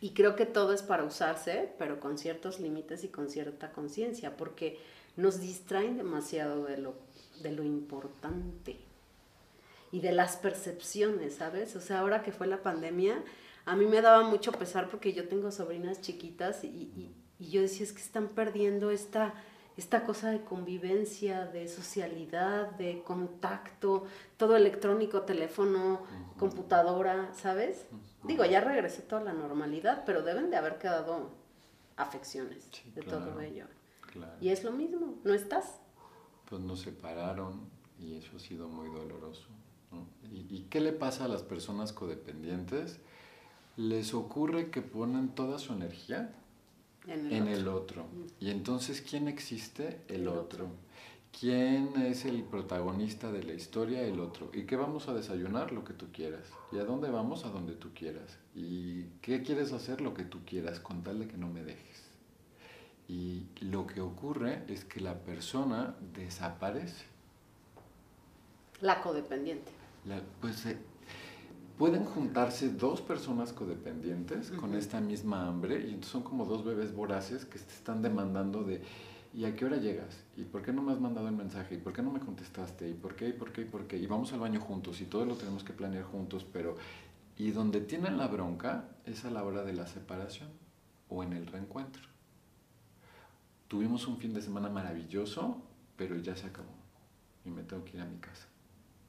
Y 0.00 0.10
creo 0.10 0.36
que 0.36 0.46
todo 0.46 0.72
es 0.72 0.82
para 0.82 1.04
usarse, 1.04 1.72
pero 1.78 2.00
con 2.00 2.18
ciertos 2.18 2.60
límites 2.60 3.04
y 3.04 3.08
con 3.08 3.28
cierta 3.28 3.72
conciencia, 3.72 4.36
porque 4.36 4.78
nos 5.16 5.40
distraen 5.40 5.96
demasiado 5.96 6.64
de 6.64 6.78
lo, 6.78 6.94
de 7.42 7.52
lo 7.52 7.62
importante 7.62 8.76
y 9.92 10.00
de 10.00 10.12
las 10.12 10.36
percepciones, 10.36 11.34
¿sabes? 11.36 11.76
O 11.76 11.80
sea, 11.80 12.00
ahora 12.00 12.22
que 12.22 12.32
fue 12.32 12.46
la 12.46 12.62
pandemia, 12.62 13.22
a 13.64 13.76
mí 13.76 13.86
me 13.86 14.00
daba 14.00 14.28
mucho 14.28 14.50
pesar 14.50 14.88
porque 14.88 15.12
yo 15.12 15.28
tengo 15.28 15.52
sobrinas 15.52 16.00
chiquitas 16.00 16.64
y, 16.64 17.12
yo 17.38 17.60
decía, 17.60 17.84
es 17.84 17.92
que 17.92 18.00
están 18.00 18.28
perdiendo 18.28 18.90
esta, 18.90 19.34
esta 19.76 20.04
cosa 20.04 20.30
de 20.30 20.42
convivencia, 20.42 21.46
de 21.46 21.66
socialidad, 21.68 22.72
de 22.72 23.02
contacto, 23.02 24.04
todo 24.36 24.56
electrónico, 24.56 25.22
teléfono, 25.22 26.02
computadora, 26.38 27.32
¿sabes? 27.34 27.86
Digo, 28.24 28.44
ya 28.44 28.60
regresó 28.60 29.02
toda 29.02 29.22
la 29.22 29.32
normalidad, 29.32 30.04
pero 30.04 30.22
deben 30.22 30.50
de 30.50 30.56
haber 30.56 30.78
quedado 30.78 31.30
afecciones 31.96 32.70
de 32.94 33.02
todo 33.02 33.40
ello. 33.40 33.66
Y 34.40 34.50
es 34.50 34.62
lo 34.64 34.72
mismo, 34.72 35.18
¿no 35.24 35.32
estás? 35.32 35.80
Pues 36.48 36.60
nos 36.60 36.80
separaron 36.80 37.60
y 37.98 38.16
eso 38.16 38.36
ha 38.36 38.40
sido 38.40 38.68
muy 38.68 38.88
doloroso. 38.88 39.48
¿Y, 40.30 40.62
qué 40.70 40.80
le 40.80 40.92
pasa 40.92 41.26
a 41.26 41.28
las 41.28 41.42
personas 41.42 41.92
codependientes? 41.92 43.00
Les 43.76 44.14
ocurre 44.14 44.70
que 44.70 44.80
ponen 44.80 45.34
toda 45.34 45.58
su 45.58 45.72
energía 45.72 46.34
en 47.06 47.48
el, 47.48 47.68
otro. 47.68 48.06
Y 48.40 48.50
entonces, 48.50 49.02
¿quién 49.02 49.28
existe? 49.28 50.02
El, 50.08 50.28
otro. 50.28 50.68
¿Quién 51.38 51.96
es 52.02 52.24
el 52.24 52.42
protagonista 52.42 53.32
de 53.32 53.42
la 53.42 53.54
historia? 53.54 54.02
El 54.02 54.20
otro. 54.20 54.50
¿Y 54.52 54.64
qué 54.64 54.76
vamos 54.76 55.08
a 55.08 55.14
desayunar? 55.14 55.72
Lo 55.72 55.84
que 55.84 55.94
tú 55.94 56.06
quieras. 56.12 56.44
¿Y 56.70 56.78
a 56.78 56.84
dónde 56.84 57.10
vamos? 57.10 57.44
A 57.44 57.50
donde 57.50 57.74
tú 57.74 57.90
quieras. 57.94 58.38
¿Y 58.54 59.04
qué 59.20 59.42
quieres 59.42 59.72
hacer? 59.72 60.00
Lo 60.00 60.14
que 60.14 60.24
tú 60.24 60.40
quieras, 60.44 60.80
con 60.80 61.02
tal 61.02 61.20
de 61.20 61.28
que 61.28 61.36
no 61.36 61.48
me 61.48 61.64
dejes. 61.64 62.02
Y 63.08 63.46
lo 63.60 63.86
que 63.86 64.00
ocurre 64.00 64.62
es 64.68 64.84
que 64.84 65.00
la 65.00 65.18
persona 65.18 65.96
desaparece. 66.14 67.06
La 68.80 69.00
codependiente 69.00 69.72
pues 70.40 70.66
eh, 70.66 70.78
pueden 71.78 72.04
juntarse 72.04 72.70
dos 72.70 73.00
personas 73.00 73.52
codependientes 73.52 74.50
con 74.50 74.74
esta 74.74 75.00
misma 75.00 75.46
hambre 75.46 75.80
y 75.80 75.88
entonces 75.88 76.12
son 76.12 76.22
como 76.22 76.44
dos 76.44 76.64
bebés 76.64 76.94
voraces 76.94 77.44
que 77.44 77.58
te 77.58 77.72
están 77.72 78.02
demandando 78.02 78.62
de 78.62 78.82
¿y 79.34 79.44
a 79.44 79.56
qué 79.56 79.64
hora 79.64 79.76
llegas? 79.76 80.24
¿Y 80.36 80.44
por 80.44 80.62
qué 80.62 80.72
no 80.72 80.82
me 80.82 80.92
has 80.92 81.00
mandado 81.00 81.28
el 81.28 81.34
mensaje? 81.34 81.76
¿Y 81.76 81.78
por 81.78 81.92
qué 81.92 82.02
no 82.02 82.10
me 82.10 82.20
contestaste? 82.20 82.88
¿Y 82.88 82.94
por 82.94 83.14
qué? 83.14 83.28
¿Y 83.28 83.32
por 83.32 83.52
qué? 83.52 83.62
¿Y 83.62 83.64
por 83.64 83.86
qué? 83.86 83.96
Y 83.96 84.06
vamos 84.06 84.32
al 84.32 84.40
baño 84.40 84.60
juntos 84.60 85.00
y 85.00 85.06
todo 85.06 85.24
lo 85.24 85.34
tenemos 85.36 85.64
que 85.64 85.72
planear 85.72 86.04
juntos, 86.04 86.46
pero 86.52 86.76
y 87.36 87.50
donde 87.50 87.80
tienen 87.80 88.18
la 88.18 88.28
bronca 88.28 88.88
es 89.06 89.24
a 89.24 89.30
la 89.30 89.42
hora 89.42 89.64
de 89.64 89.72
la 89.72 89.86
separación 89.86 90.50
o 91.08 91.22
en 91.22 91.32
el 91.32 91.46
reencuentro. 91.46 92.02
Tuvimos 93.68 94.06
un 94.06 94.18
fin 94.18 94.34
de 94.34 94.42
semana 94.42 94.68
maravilloso, 94.68 95.62
pero 95.96 96.16
ya 96.16 96.36
se 96.36 96.46
acabó 96.46 96.74
y 97.44 97.50
me 97.50 97.62
tengo 97.62 97.84
que 97.84 97.96
ir 97.96 98.02
a 98.02 98.06
mi 98.06 98.18
casa. 98.18 98.46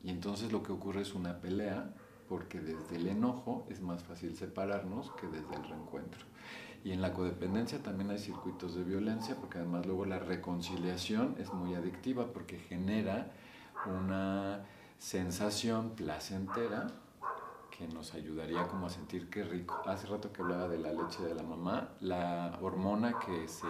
Y 0.03 0.09
entonces 0.09 0.51
lo 0.51 0.63
que 0.63 0.71
ocurre 0.71 1.01
es 1.01 1.13
una 1.13 1.39
pelea, 1.39 1.93
porque 2.27 2.59
desde 2.59 2.95
el 2.95 3.07
enojo 3.07 3.65
es 3.69 3.81
más 3.81 4.03
fácil 4.03 4.35
separarnos 4.35 5.11
que 5.11 5.27
desde 5.27 5.55
el 5.55 5.63
reencuentro. 5.63 6.25
Y 6.83 6.91
en 6.91 7.01
la 7.01 7.13
codependencia 7.13 7.81
también 7.81 8.09
hay 8.09 8.19
circuitos 8.19 8.75
de 8.75 8.83
violencia, 8.83 9.35
porque 9.35 9.59
además 9.59 9.85
luego 9.85 10.05
la 10.05 10.19
reconciliación 10.19 11.35
es 11.39 11.53
muy 11.53 11.75
adictiva 11.75 12.27
porque 12.33 12.57
genera 12.57 13.31
una 13.85 14.65
sensación 14.97 15.91
placentera 15.91 16.87
que 17.77 17.87
nos 17.87 18.13
ayudaría 18.13 18.67
como 18.67 18.87
a 18.87 18.89
sentir 18.89 19.29
qué 19.29 19.43
rico. 19.43 19.81
Hace 19.85 20.07
rato 20.07 20.31
que 20.31 20.41
hablaba 20.41 20.67
de 20.67 20.77
la 20.77 20.91
leche 20.91 21.23
de 21.23 21.33
la 21.33 21.43
mamá, 21.43 21.89
la 22.01 22.57
hormona 22.61 23.17
que 23.19 23.47
se 23.47 23.67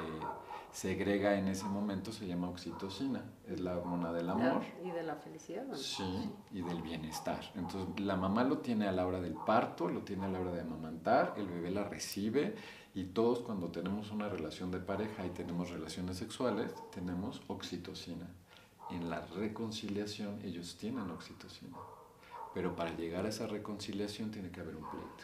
segrega 0.74 1.38
en 1.38 1.48
ese 1.48 1.65
momento 1.65 2.12
se 2.12 2.25
llama 2.25 2.50
oxitocina, 2.50 3.24
es 3.48 3.60
la 3.62 3.77
hormona 3.77 4.12
del 4.12 4.27
amor. 4.27 4.63
Y 4.84 4.89
de 4.89 5.03
la 5.03 5.15
felicidad. 5.15 5.65
Sí, 5.75 6.32
y 6.51 6.62
del 6.62 6.82
bienestar. 6.82 7.51
Entonces 7.56 8.00
la 8.00 8.15
mamá 8.15 8.44
lo 8.44 8.58
tiene 8.58 8.88
a 8.88 8.92
la 8.92 9.06
hora 9.06 9.22
del 9.22 9.36
parto, 9.36 9.88
lo 9.88 10.01
tiene 10.01 10.25
a 10.25 10.30
la 10.30 10.39
hora 10.39 10.51
de 10.51 10.62
amamantar, 10.62 11.36
el 11.38 11.48
bebé 11.48 11.70
la 11.70 11.84
recibe 11.84 12.56
y 12.96 13.06
todos 13.06 13.39
cuando 13.39 13.70
tenemos 13.70 14.12
una 14.12 14.27
relación 14.27 14.72
de 14.72 14.80
pareja 14.80 15.25
y 15.25 15.30
tenemos 15.30 15.70
relaciones 15.70 16.18
sexuales, 16.18 16.74
tenemos 16.92 17.42
oxitocina. 17.48 18.27
En 18.89 19.12
la 19.12 19.22
reconciliación 19.22 20.42
ellos 20.44 20.75
tienen 20.77 21.10
oxitocina. 21.12 21.77
Pero 22.56 22.75
para 22.75 22.96
llegar 22.96 23.25
a 23.25 23.30
esa 23.30 23.48
reconciliación 23.48 24.32
tiene 24.32 24.51
que 24.51 24.62
haber 24.62 24.75
un 24.75 24.89
pleito. 24.89 25.24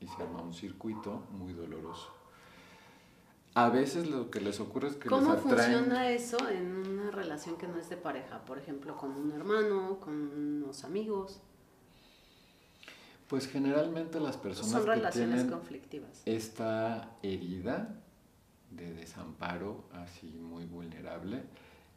Y 0.00 0.06
se 0.06 0.22
arma 0.22 0.40
un 0.42 0.54
circuito 0.54 1.24
muy 1.32 1.52
doloroso. 1.52 2.15
A 3.56 3.70
veces 3.70 4.10
lo 4.10 4.30
que 4.30 4.38
les 4.38 4.60
ocurre 4.60 4.88
es 4.88 4.96
que 4.96 5.08
¿Cómo 5.08 5.32
les 5.32 5.42
atraen... 5.42 5.72
funciona 5.72 6.10
eso 6.10 6.36
en 6.50 6.76
una 6.76 7.10
relación 7.10 7.56
que 7.56 7.66
no 7.66 7.78
es 7.78 7.88
de 7.88 7.96
pareja? 7.96 8.44
Por 8.44 8.58
ejemplo, 8.58 8.98
con 8.98 9.12
un 9.12 9.32
hermano, 9.32 9.98
con 9.98 10.12
unos 10.14 10.84
amigos. 10.84 11.40
Pues 13.28 13.48
generalmente 13.48 14.20
las 14.20 14.36
personas 14.36 14.72
Son 14.72 14.86
relaciones 14.86 15.44
conflictivas. 15.44 16.20
esta 16.26 17.16
herida 17.22 17.98
de 18.72 18.92
desamparo 18.92 19.84
así 19.94 20.26
muy 20.38 20.66
vulnerable, 20.66 21.42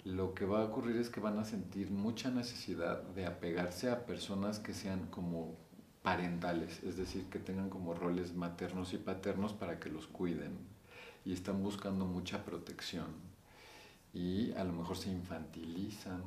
lo 0.06 0.34
que 0.34 0.46
va 0.46 0.62
a 0.62 0.64
ocurrir 0.64 0.96
es 0.96 1.10
que 1.10 1.20
van 1.20 1.40
a 1.40 1.44
sentir 1.44 1.92
mucha 1.92 2.32
necesidad 2.32 3.02
de 3.02 3.26
apegarse 3.26 3.90
a 3.90 4.06
personas 4.06 4.60
que 4.60 4.74
sean 4.74 5.08
como 5.08 5.58
parentales, 6.04 6.82
es 6.84 6.96
decir, 6.96 7.26
que 7.26 7.40
tengan 7.40 7.70
como 7.70 7.94
roles 7.94 8.34
maternos 8.34 8.94
y 8.94 8.98
paternos 8.98 9.52
para 9.52 9.78
que 9.82 9.90
los 9.90 10.08
cuiden 10.08 10.79
y 11.26 11.34
están 11.34 11.62
buscando 11.64 12.06
mucha 12.06 12.44
protección 12.44 13.08
y 14.14 14.52
a 14.54 14.64
lo 14.64 14.74
mejor 14.74 14.98
se 14.98 15.10
infantilizan 15.10 16.24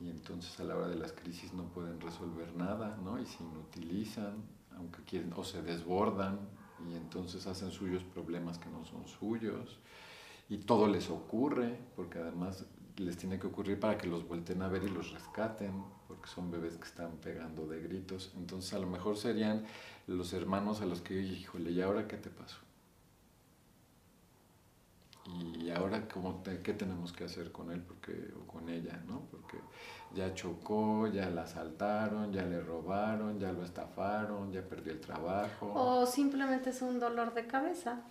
y 0.00 0.10
entonces 0.10 0.58
a 0.60 0.64
la 0.64 0.76
hora 0.76 0.88
de 0.88 0.96
las 0.96 1.12
crisis 1.12 1.52
no 1.54 1.64
pueden 1.64 2.00
resolver 2.00 2.54
nada, 2.54 2.98
¿no? 3.02 3.18
Y 3.18 3.26
se 3.26 3.42
inutilizan, 3.42 4.34
aunque 4.76 5.02
quieren, 5.04 5.32
o 5.36 5.44
se 5.44 5.62
desbordan 5.62 6.40
y 6.90 6.94
entonces 6.96 7.46
hacen 7.46 7.70
suyos 7.70 8.02
problemas 8.02 8.58
que 8.58 8.68
no 8.68 8.84
son 8.84 9.06
suyos 9.06 9.78
y 10.48 10.58
todo 10.58 10.88
les 10.88 11.08
ocurre, 11.10 11.78
porque 11.96 12.18
además 12.18 12.66
les 12.96 13.16
tiene 13.16 13.38
que 13.38 13.46
ocurrir 13.46 13.80
para 13.80 13.96
que 13.96 14.06
los 14.06 14.26
vuelten 14.26 14.62
a 14.62 14.68
ver 14.68 14.84
y 14.84 14.88
los 14.88 15.12
rescaten, 15.12 15.82
porque 16.06 16.28
son 16.28 16.50
bebés 16.50 16.76
que 16.76 16.84
están 16.84 17.12
pegando 17.16 17.66
de 17.66 17.80
gritos. 17.80 18.32
Entonces 18.36 18.72
a 18.74 18.78
lo 18.78 18.86
mejor 18.86 19.16
serían 19.16 19.64
los 20.06 20.32
hermanos 20.32 20.80
a 20.80 20.86
los 20.86 21.00
que, 21.00 21.20
híjole, 21.20 21.70
¿y 21.70 21.80
ahora 21.80 22.06
qué 22.06 22.16
te 22.16 22.30
pasó? 22.30 22.63
Y 25.26 25.70
ahora, 25.70 26.06
¿cómo 26.06 26.42
¿qué 26.42 26.74
tenemos 26.74 27.12
que 27.12 27.24
hacer 27.24 27.50
con 27.50 27.70
él 27.70 27.82
porque, 27.82 28.32
o 28.38 28.46
con 28.46 28.68
ella? 28.68 29.02
¿no? 29.06 29.22
Porque 29.30 29.58
ya 30.14 30.34
chocó, 30.34 31.06
ya 31.06 31.30
la 31.30 31.44
asaltaron, 31.44 32.32
ya 32.32 32.44
le 32.44 32.60
robaron, 32.60 33.38
ya 33.38 33.50
lo 33.52 33.64
estafaron, 33.64 34.52
ya 34.52 34.62
perdió 34.62 34.92
el 34.92 35.00
trabajo. 35.00 35.72
O 35.74 36.06
simplemente 36.06 36.70
es 36.70 36.82
un 36.82 37.00
dolor 37.00 37.32
de 37.32 37.46
cabeza, 37.46 38.02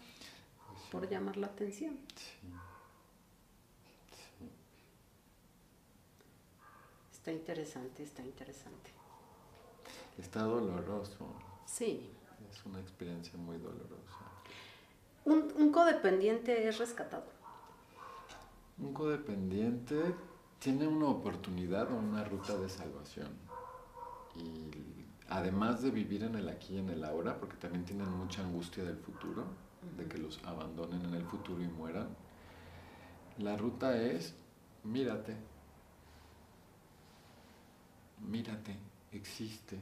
pues 0.68 0.82
por 0.92 1.08
llamar 1.08 1.38
la 1.38 1.48
atención. 1.48 1.98
Sí. 2.16 2.50
Está 7.12 7.32
interesante, 7.32 8.04
está 8.04 8.22
interesante. 8.22 8.92
Está 10.18 10.42
doloroso. 10.42 11.26
Sí. 11.66 12.10
Es 12.52 12.66
una 12.66 12.80
experiencia 12.80 13.38
muy 13.38 13.58
dolorosa. 13.58 14.23
Un, 15.26 15.72
codependiente 15.72 16.68
es 16.68 16.78
rescatado. 16.78 17.26
Un 18.78 18.94
codependiente 18.94 20.14
tiene 20.60 20.88
una 20.88 21.08
oportunidad 21.08 21.92
o 21.92 21.96
una 21.96 22.24
ruta 22.24 22.58
de 22.58 22.70
salvación. 22.70 23.30
Y 24.36 25.06
además 25.30 25.82
de 25.82 25.92
vivir 25.92 26.24
en 26.24 26.36
el 26.36 26.50
aquí 26.50 26.76
y 26.76 26.80
en 26.80 26.90
el 26.90 27.04
ahora, 27.04 27.40
porque 27.40 27.56
también 27.58 27.86
tienen 27.86 28.10
mucha 28.10 28.42
angustia 28.42 28.84
del 28.84 28.98
futuro, 28.98 29.46
de 29.98 30.08
que 30.08 30.18
los 30.18 30.44
abandonen 30.46 31.06
en 31.06 31.14
el 31.14 31.24
futuro 31.26 31.62
y 31.62 31.68
mueran, 31.68 32.10
la 33.38 33.56
ruta 33.58 33.98
es 34.02 34.36
mírate, 34.84 35.36
mírate, 38.20 38.76
existe, 39.12 39.80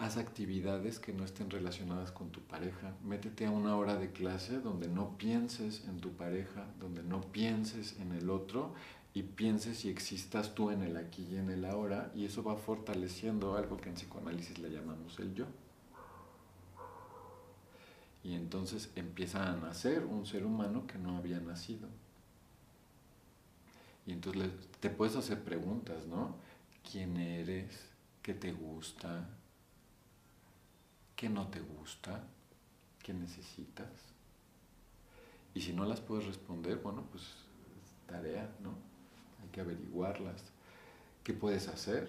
haz 0.00 0.16
actividades 0.16 0.98
que 0.98 1.12
no 1.12 1.24
estén 1.24 1.50
relacionadas 1.50 2.10
con 2.10 2.30
tu 2.30 2.40
pareja, 2.40 2.94
métete 3.04 3.44
a 3.44 3.50
una 3.50 3.76
hora 3.76 3.96
de 3.96 4.10
clase 4.10 4.58
donde 4.58 4.88
no 4.88 5.18
pienses 5.18 5.84
en 5.86 6.00
tu 6.00 6.12
pareja, 6.12 6.64
donde 6.80 7.02
no 7.02 7.20
pienses 7.20 7.98
en 8.00 8.12
el 8.12 8.30
otro 8.30 8.72
y 9.12 9.24
pienses 9.24 9.84
y 9.84 9.90
existas 9.90 10.54
tú 10.54 10.70
en 10.70 10.82
el 10.82 10.96
aquí 10.96 11.28
y 11.30 11.36
en 11.36 11.50
el 11.50 11.66
ahora 11.66 12.10
y 12.14 12.24
eso 12.24 12.42
va 12.42 12.56
fortaleciendo 12.56 13.56
algo 13.56 13.76
que 13.76 13.90
en 13.90 13.96
psicoanálisis 13.96 14.58
le 14.58 14.70
llamamos 14.70 15.18
el 15.18 15.34
yo. 15.34 15.44
Y 18.24 18.34
entonces 18.34 18.90
empieza 18.96 19.52
a 19.52 19.56
nacer 19.56 20.06
un 20.06 20.24
ser 20.24 20.46
humano 20.46 20.86
que 20.86 20.96
no 20.96 21.18
había 21.18 21.40
nacido. 21.40 21.88
Y 24.06 24.12
entonces 24.12 24.50
te 24.80 24.88
puedes 24.88 25.16
hacer 25.16 25.44
preguntas, 25.44 26.06
¿no? 26.06 26.36
¿Quién 26.90 27.18
eres? 27.18 27.90
¿Qué 28.22 28.32
te 28.32 28.52
gusta? 28.52 29.28
Qué 31.20 31.28
no 31.28 31.48
te 31.48 31.60
gusta, 31.60 32.24
qué 33.02 33.12
necesitas. 33.12 33.90
Y 35.52 35.60
si 35.60 35.74
no 35.74 35.84
las 35.84 36.00
puedes 36.00 36.24
responder, 36.24 36.78
bueno, 36.78 37.04
pues 37.10 37.36
tarea, 38.06 38.50
¿no? 38.60 38.70
Hay 39.42 39.50
que 39.50 39.60
averiguarlas. 39.60 40.42
¿Qué 41.22 41.34
puedes 41.34 41.68
hacer 41.68 42.08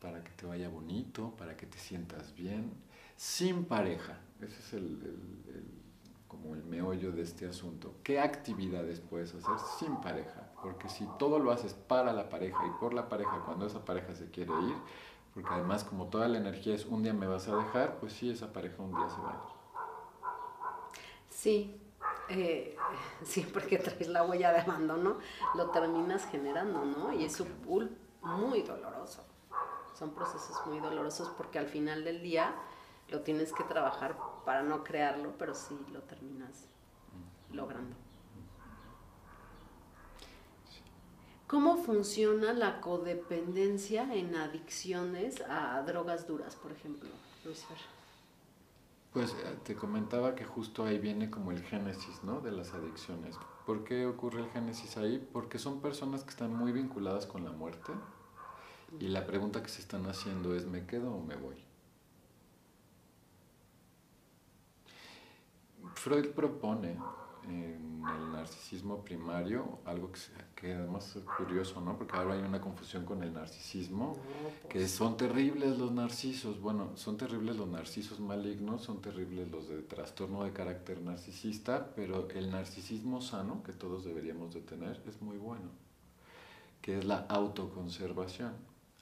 para 0.00 0.22
que 0.22 0.30
te 0.30 0.46
vaya 0.46 0.68
bonito, 0.68 1.34
para 1.36 1.56
que 1.56 1.66
te 1.66 1.76
sientas 1.78 2.32
bien, 2.36 2.72
sin 3.16 3.64
pareja? 3.64 4.20
Ese 4.40 4.60
es 4.60 4.72
el, 4.74 5.16
como 6.28 6.54
el 6.54 6.62
meollo 6.62 7.10
de 7.10 7.22
este 7.22 7.48
asunto. 7.48 7.96
¿Qué 8.04 8.20
actividades 8.20 9.00
puedes 9.00 9.34
hacer 9.34 9.56
sin 9.80 9.96
pareja? 9.96 10.52
Porque 10.62 10.88
si 10.88 11.04
todo 11.18 11.40
lo 11.40 11.50
haces 11.50 11.74
para 11.74 12.12
la 12.12 12.28
pareja 12.28 12.64
y 12.64 12.78
por 12.78 12.94
la 12.94 13.08
pareja 13.08 13.42
cuando 13.44 13.66
esa 13.66 13.84
pareja 13.84 14.14
se 14.14 14.30
quiere 14.30 14.52
ir, 14.52 14.76
porque 15.34 15.48
además 15.50 15.84
como 15.84 16.06
toda 16.06 16.28
la 16.28 16.38
energía 16.38 16.74
es 16.74 16.84
un 16.86 17.02
día 17.02 17.12
me 17.12 17.26
vas 17.26 17.48
a 17.48 17.56
dejar, 17.56 17.98
pues 17.98 18.12
sí, 18.12 18.30
esa 18.30 18.52
pareja 18.52 18.82
un 18.82 18.94
día 18.94 19.08
se 19.08 19.20
va 19.20 19.30
a 19.30 19.34
ir. 19.34 19.60
Sí, 21.28 21.80
eh, 22.28 22.76
sí, 23.24 23.48
porque 23.52 23.78
traes 23.78 24.08
la 24.08 24.24
huella 24.24 24.52
de 24.52 24.60
abandono, 24.60 25.18
lo 25.54 25.70
terminas 25.70 26.26
generando, 26.26 26.84
¿no? 26.84 27.12
Y 27.12 27.24
es 27.24 27.42
muy 28.22 28.62
doloroso. 28.62 29.24
Son 29.94 30.10
procesos 30.10 30.56
muy 30.66 30.80
dolorosos 30.80 31.28
porque 31.36 31.58
al 31.58 31.66
final 31.66 32.04
del 32.04 32.22
día 32.22 32.54
lo 33.08 33.20
tienes 33.20 33.52
que 33.52 33.64
trabajar 33.64 34.16
para 34.44 34.62
no 34.62 34.82
crearlo, 34.82 35.34
pero 35.38 35.54
sí 35.54 35.78
lo 35.92 36.00
terminas 36.02 36.66
logrando. 37.52 37.96
¿Cómo 41.50 41.78
funciona 41.78 42.52
la 42.52 42.80
codependencia 42.80 44.14
en 44.14 44.36
adicciones 44.36 45.42
a 45.48 45.82
drogas 45.82 46.28
duras, 46.28 46.54
por 46.54 46.70
ejemplo, 46.70 47.08
Luis 47.44 47.66
Pues 49.12 49.32
eh, 49.32 49.58
te 49.64 49.74
comentaba 49.74 50.36
que 50.36 50.44
justo 50.44 50.84
ahí 50.84 51.00
viene 51.00 51.28
como 51.28 51.50
el 51.50 51.60
génesis, 51.64 52.22
¿no? 52.22 52.40
De 52.40 52.52
las 52.52 52.72
adicciones. 52.72 53.34
¿Por 53.66 53.82
qué 53.82 54.06
ocurre 54.06 54.42
el 54.42 54.50
génesis 54.50 54.96
ahí? 54.96 55.28
Porque 55.32 55.58
son 55.58 55.80
personas 55.80 56.22
que 56.22 56.30
están 56.30 56.54
muy 56.54 56.70
vinculadas 56.70 57.26
con 57.26 57.42
la 57.42 57.50
muerte 57.50 57.94
y 59.00 59.08
la 59.08 59.26
pregunta 59.26 59.60
que 59.60 59.70
se 59.70 59.80
están 59.80 60.06
haciendo 60.06 60.54
es 60.54 60.66
¿me 60.66 60.86
quedo 60.86 61.12
o 61.12 61.20
me 61.20 61.34
voy? 61.34 61.56
Freud 65.94 66.28
propone 66.28 66.96
en 67.44 68.02
el 68.06 68.32
narcisismo 68.32 69.04
primario, 69.04 69.78
algo 69.84 70.10
que, 70.54 70.72
además 70.72 71.14
es 71.16 71.24
curioso, 71.24 71.80
¿no? 71.80 71.96
Porque 71.96 72.16
ahora 72.16 72.34
hay 72.34 72.40
una 72.40 72.60
confusión 72.60 73.04
con 73.04 73.22
el 73.22 73.32
narcisismo, 73.32 74.16
que 74.68 74.86
son 74.88 75.16
terribles 75.16 75.78
los 75.78 75.92
narcisos. 75.92 76.60
Bueno, 76.60 76.96
son 76.96 77.16
terribles 77.16 77.56
los 77.56 77.68
narcisos 77.68 78.20
malignos, 78.20 78.82
son 78.82 79.00
terribles 79.00 79.50
los 79.50 79.68
de 79.68 79.82
trastorno 79.82 80.44
de 80.44 80.52
carácter 80.52 81.00
narcisista, 81.00 81.92
pero 81.94 82.28
el 82.30 82.50
narcisismo 82.50 83.20
sano, 83.20 83.62
que 83.62 83.72
todos 83.72 84.04
deberíamos 84.04 84.54
de 84.54 84.60
tener, 84.60 85.02
es 85.06 85.20
muy 85.22 85.36
bueno, 85.36 85.70
que 86.82 86.98
es 86.98 87.04
la 87.04 87.26
autoconservación. 87.28 88.52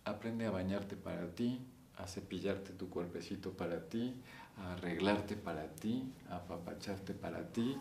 Aprende 0.05 0.47
a 0.47 0.51
bañarte 0.51 0.97
para 0.97 1.35
ti, 1.35 1.61
a 1.97 2.07
cepillarte 2.07 2.73
tu 2.73 2.89
cuerpecito 2.89 3.53
para 3.53 3.89
ti, 3.89 4.15
a 4.57 4.73
arreglarte 4.73 5.37
para 5.37 5.69
ti, 5.69 6.13
a 6.31 6.37
apapacharte 6.37 7.15
para 7.15 7.53
ti 7.53 7.77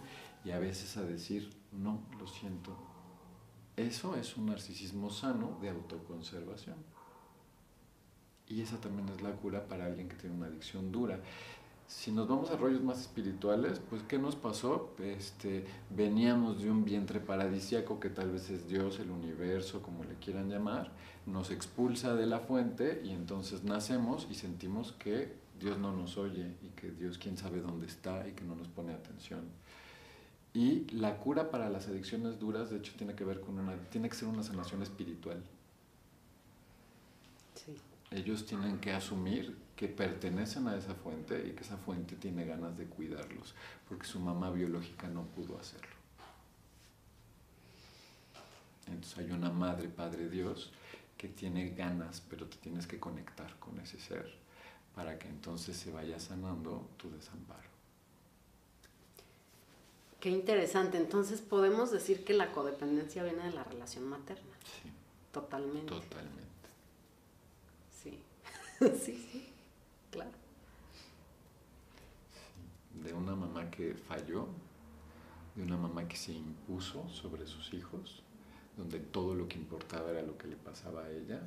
y 0.47 0.51
a 0.51 0.59
veces 0.59 0.95
a 0.95 1.03
decir, 1.03 1.49
no, 1.73 1.99
lo 2.17 2.25
siento. 2.25 2.73
Eso 3.75 4.15
es 4.15 4.37
un 4.37 4.45
narcisismo 4.45 5.09
sano 5.09 5.57
de 5.61 5.67
autoconservación. 5.69 6.77
Y 8.47 8.61
esa 8.61 8.79
también 8.79 9.09
es 9.09 9.21
la 9.21 9.33
cura 9.33 9.67
para 9.67 9.85
alguien 9.85 10.07
que 10.07 10.15
tiene 10.15 10.37
una 10.37 10.45
adicción 10.45 10.89
dura. 10.89 11.19
Si 11.85 12.13
nos 12.13 12.29
vamos 12.29 12.49
a 12.49 12.55
rollos 12.55 12.81
más 12.81 13.01
espirituales, 13.01 13.81
pues 13.89 14.03
¿qué 14.03 14.19
nos 14.19 14.37
pasó? 14.37 14.95
Este, 14.99 15.65
veníamos 15.89 16.61
de 16.61 16.71
un 16.71 16.85
vientre 16.85 17.19
paradisiaco 17.19 17.99
que 17.99 18.09
tal 18.09 18.31
vez 18.31 18.49
es 18.49 18.69
Dios, 18.69 18.99
el 18.99 19.11
universo, 19.11 19.81
como 19.81 20.05
le 20.05 20.15
quieran 20.15 20.49
llamar, 20.49 20.93
nos 21.25 21.51
expulsa 21.51 22.15
de 22.15 22.25
la 22.25 22.39
fuente 22.39 23.01
y 23.03 23.09
entonces 23.09 23.65
nacemos 23.65 24.25
y 24.31 24.35
sentimos 24.35 24.93
que 24.93 25.33
Dios 25.59 25.77
no 25.77 25.91
nos 25.91 26.17
oye 26.17 26.55
y 26.61 26.69
que 26.69 26.91
Dios 26.91 27.17
quién 27.17 27.37
sabe 27.37 27.59
dónde 27.59 27.87
está 27.87 28.25
y 28.25 28.31
que 28.31 28.45
no 28.45 28.55
nos 28.55 28.69
pone 28.69 28.93
atención. 28.93 29.41
Y 30.57 30.89
la 30.89 31.19
cura 31.19 31.51
para 31.51 31.69
las 31.69 31.87
adicciones 31.87 32.39
duras, 32.39 32.71
de 32.71 32.77
hecho, 32.77 32.91
tiene 32.97 33.13
que 33.13 33.23
ver 33.23 33.41
con 33.41 33.59
una, 33.59 33.75
tiene 33.91 34.09
que 34.09 34.15
ser 34.15 34.27
una 34.27 34.41
sanación 34.41 34.81
espiritual. 34.81 35.39
Ellos 38.09 38.43
tienen 38.47 38.79
que 38.79 38.91
asumir 38.91 39.55
que 39.75 39.87
pertenecen 39.87 40.67
a 40.67 40.75
esa 40.75 40.95
fuente 40.95 41.47
y 41.47 41.51
que 41.51 41.61
esa 41.61 41.77
fuente 41.77 42.15
tiene 42.15 42.43
ganas 42.43 42.75
de 42.75 42.85
cuidarlos, 42.85 43.53
porque 43.87 44.07
su 44.07 44.19
mamá 44.19 44.49
biológica 44.49 45.07
no 45.07 45.25
pudo 45.25 45.59
hacerlo. 45.59 45.95
Entonces 48.87 49.15
hay 49.19 49.29
una 49.29 49.51
madre, 49.51 49.89
padre 49.89 50.27
Dios, 50.27 50.71
que 51.19 51.27
tiene 51.27 51.69
ganas, 51.75 52.23
pero 52.27 52.47
te 52.47 52.57
tienes 52.57 52.87
que 52.87 52.99
conectar 52.99 53.59
con 53.59 53.79
ese 53.79 53.99
ser 53.99 54.33
para 54.95 55.19
que 55.19 55.27
entonces 55.27 55.77
se 55.77 55.91
vaya 55.91 56.19
sanando 56.19 56.89
tu 56.97 57.11
desamparo. 57.11 57.76
Qué 60.19 60.29
interesante. 60.29 60.97
Entonces 60.97 61.41
podemos 61.41 61.91
decir 61.91 62.23
que 62.23 62.33
la 62.33 62.51
codependencia 62.51 63.23
viene 63.23 63.43
de 63.43 63.53
la 63.53 63.63
relación 63.63 64.05
materna. 64.05 64.55
Sí. 64.63 64.89
Totalmente. 65.31 65.87
Totalmente. 65.87 66.43
Sí. 68.01 68.19
sí, 68.79 69.27
sí. 69.31 69.49
Claro. 70.11 70.31
De 73.03 73.13
una 73.13 73.35
mamá 73.35 73.69
que 73.69 73.93
falló, 73.93 74.47
de 75.55 75.63
una 75.63 75.77
mamá 75.77 76.07
que 76.07 76.17
se 76.17 76.33
impuso 76.33 77.07
sobre 77.09 77.45
sus 77.45 77.73
hijos, 77.73 78.23
donde 78.75 78.99
todo 78.99 79.35
lo 79.35 79.47
que 79.47 79.57
importaba 79.57 80.11
era 80.11 80.21
lo 80.21 80.37
que 80.37 80.47
le 80.47 80.55
pasaba 80.55 81.03
a 81.03 81.11
ella 81.11 81.41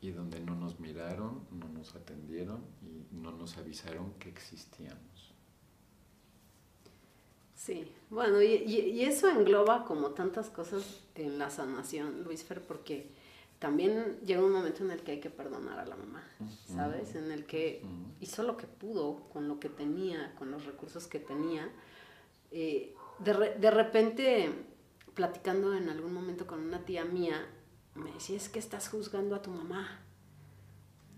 y 0.00 0.10
donde 0.10 0.40
no 0.40 0.54
nos 0.54 0.80
miraron, 0.80 1.44
no 1.52 1.68
nos 1.68 1.94
atendieron 1.94 2.60
y 2.82 3.14
no 3.14 3.30
nos 3.30 3.56
avisaron 3.56 4.12
que 4.14 4.28
existíamos. 4.28 5.11
Sí, 7.64 7.94
bueno, 8.10 8.42
y, 8.42 9.04
eso 9.04 9.28
engloba 9.28 9.84
como 9.84 10.10
tantas 10.10 10.50
cosas 10.50 11.04
en 11.14 11.38
la 11.38 11.48
sanación, 11.48 12.24
Luis 12.24 12.42
Fer, 12.42 12.60
porque 12.60 13.12
también 13.60 14.18
llega 14.26 14.42
un 14.42 14.50
momento 14.50 14.82
en 14.82 14.90
el 14.90 15.02
que 15.02 15.12
hay 15.12 15.20
que 15.20 15.30
perdonar 15.30 15.78
a 15.78 15.86
la 15.86 15.94
mamá, 15.94 16.24
¿sabes? 16.66 17.14
En 17.14 17.30
el 17.30 17.46
que 17.46 17.84
hizo 18.20 18.42
lo 18.42 18.56
que 18.56 18.66
pudo 18.66 19.28
con 19.32 19.46
lo 19.46 19.60
que 19.60 19.68
tenía, 19.68 20.34
con 20.34 20.50
los 20.50 20.66
recursos 20.66 21.06
que 21.06 21.20
tenía. 21.20 21.70
Eh, 22.50 22.96
de, 23.20 23.54
de 23.56 23.70
repente, 23.70 24.52
platicando 25.14 25.72
en 25.76 25.88
algún 25.88 26.12
momento 26.12 26.48
con 26.48 26.58
una 26.58 26.84
tía 26.84 27.04
mía, 27.04 27.46
me 27.94 28.10
decía, 28.10 28.38
es 28.38 28.48
que 28.48 28.58
estás 28.58 28.88
juzgando 28.88 29.36
a 29.36 29.42
tu 29.42 29.52
mamá. 29.52 30.00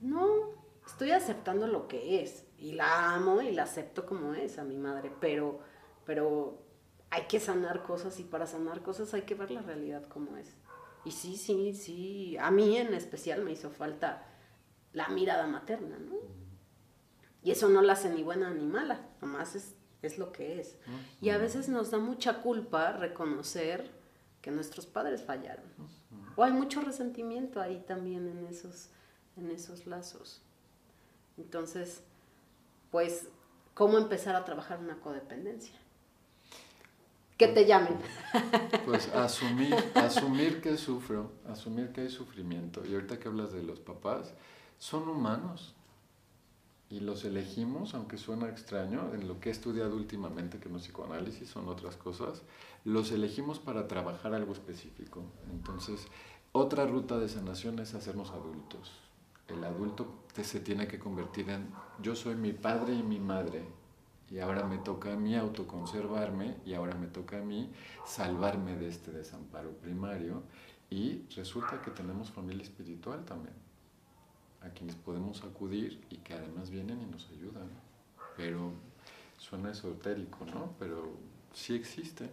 No, 0.02 0.50
estoy 0.86 1.12
aceptando 1.12 1.66
lo 1.66 1.88
que 1.88 2.22
es 2.22 2.44
y 2.58 2.72
la 2.72 3.14
amo 3.14 3.40
y 3.40 3.50
la 3.50 3.62
acepto 3.62 4.04
como 4.04 4.34
es 4.34 4.58
a 4.58 4.64
mi 4.64 4.76
madre, 4.76 5.10
pero 5.20 5.72
pero 6.04 6.62
hay 7.10 7.26
que 7.26 7.40
sanar 7.40 7.82
cosas 7.82 8.18
y 8.20 8.24
para 8.24 8.46
sanar 8.46 8.82
cosas 8.82 9.14
hay 9.14 9.22
que 9.22 9.34
ver 9.34 9.50
la 9.50 9.62
realidad 9.62 10.04
como 10.06 10.36
es. 10.36 10.54
Y 11.04 11.10
sí, 11.10 11.36
sí, 11.36 11.74
sí, 11.74 12.36
a 12.38 12.50
mí 12.50 12.76
en 12.76 12.94
especial 12.94 13.44
me 13.44 13.52
hizo 13.52 13.70
falta 13.70 14.26
la 14.92 15.08
mirada 15.08 15.46
materna, 15.46 15.98
¿no? 15.98 16.14
Y 17.42 17.50
eso 17.50 17.68
no 17.68 17.82
la 17.82 17.92
hace 17.92 18.08
ni 18.08 18.22
buena 18.22 18.50
ni 18.50 18.66
mala, 18.66 19.06
nomás 19.20 19.54
es, 19.54 19.74
es 20.00 20.18
lo 20.18 20.32
que 20.32 20.60
es. 20.60 20.78
Y 21.20 21.28
a 21.28 21.38
veces 21.38 21.68
nos 21.68 21.90
da 21.90 21.98
mucha 21.98 22.40
culpa 22.40 22.92
reconocer 22.92 23.90
que 24.40 24.50
nuestros 24.50 24.86
padres 24.86 25.22
fallaron. 25.22 25.66
O 26.36 26.42
hay 26.42 26.52
mucho 26.52 26.80
resentimiento 26.80 27.60
ahí 27.60 27.84
también 27.86 28.28
en 28.28 28.46
esos, 28.46 28.88
en 29.36 29.50
esos 29.50 29.86
lazos. 29.86 30.42
Entonces, 31.36 32.02
pues, 32.90 33.28
¿cómo 33.74 33.98
empezar 33.98 34.36
a 34.36 34.44
trabajar 34.44 34.78
una 34.80 35.00
codependencia? 35.00 35.78
Que 37.36 37.48
te 37.48 37.66
llamen. 37.66 37.98
Pues 38.84 39.08
asumir, 39.14 39.74
asumir 39.94 40.60
que 40.60 40.76
sufro, 40.76 41.32
asumir 41.48 41.92
que 41.92 42.02
hay 42.02 42.10
sufrimiento. 42.10 42.84
Y 42.86 42.94
ahorita 42.94 43.18
que 43.18 43.28
hablas 43.28 43.52
de 43.52 43.62
los 43.62 43.80
papás, 43.80 44.34
son 44.78 45.08
humanos. 45.08 45.74
Y 46.90 47.00
los 47.00 47.24
elegimos, 47.24 47.94
aunque 47.94 48.18
suena 48.18 48.48
extraño, 48.48 49.14
en 49.14 49.26
lo 49.26 49.40
que 49.40 49.48
he 49.48 49.52
estudiado 49.52 49.96
últimamente, 49.96 50.58
que 50.58 50.68
no 50.68 50.76
es 50.76 50.84
psicoanálisis, 50.84 51.48
son 51.48 51.68
otras 51.68 51.96
cosas, 51.96 52.42
los 52.84 53.10
elegimos 53.10 53.58
para 53.58 53.88
trabajar 53.88 54.34
algo 54.34 54.52
específico. 54.52 55.22
Entonces, 55.50 56.06
otra 56.52 56.86
ruta 56.86 57.18
de 57.18 57.28
sanación 57.28 57.78
es 57.80 57.94
hacernos 57.94 58.30
adultos. 58.30 58.92
El 59.48 59.64
adulto 59.64 60.06
se 60.42 60.60
tiene 60.60 60.86
que 60.86 60.98
convertir 60.98 61.50
en 61.50 61.68
yo 62.00 62.14
soy 62.14 62.36
mi 62.36 62.52
padre 62.52 62.94
y 62.94 63.02
mi 63.02 63.18
madre 63.18 63.64
y 64.34 64.40
ahora 64.40 64.64
me 64.64 64.78
toca 64.78 65.12
a 65.12 65.16
mí 65.16 65.36
autoconservarme 65.36 66.56
y 66.66 66.74
ahora 66.74 66.96
me 66.96 67.06
toca 67.06 67.38
a 67.38 67.40
mí 67.40 67.70
salvarme 68.04 68.74
de 68.74 68.88
este 68.88 69.12
desamparo 69.12 69.70
primario 69.76 70.42
y 70.90 71.22
resulta 71.36 71.80
que 71.80 71.92
tenemos 71.92 72.32
familia 72.32 72.64
espiritual 72.64 73.24
también, 73.24 73.54
a 74.60 74.70
quienes 74.70 74.96
podemos 74.96 75.44
acudir 75.44 76.04
y 76.10 76.16
que 76.16 76.34
además 76.34 76.70
vienen 76.70 77.00
y 77.00 77.06
nos 77.06 77.30
ayudan. 77.30 77.68
Pero 78.36 78.72
suena 79.38 79.70
esotérico, 79.70 80.44
¿no? 80.46 80.72
Pero 80.80 81.16
sí 81.52 81.76
existe. 81.76 82.28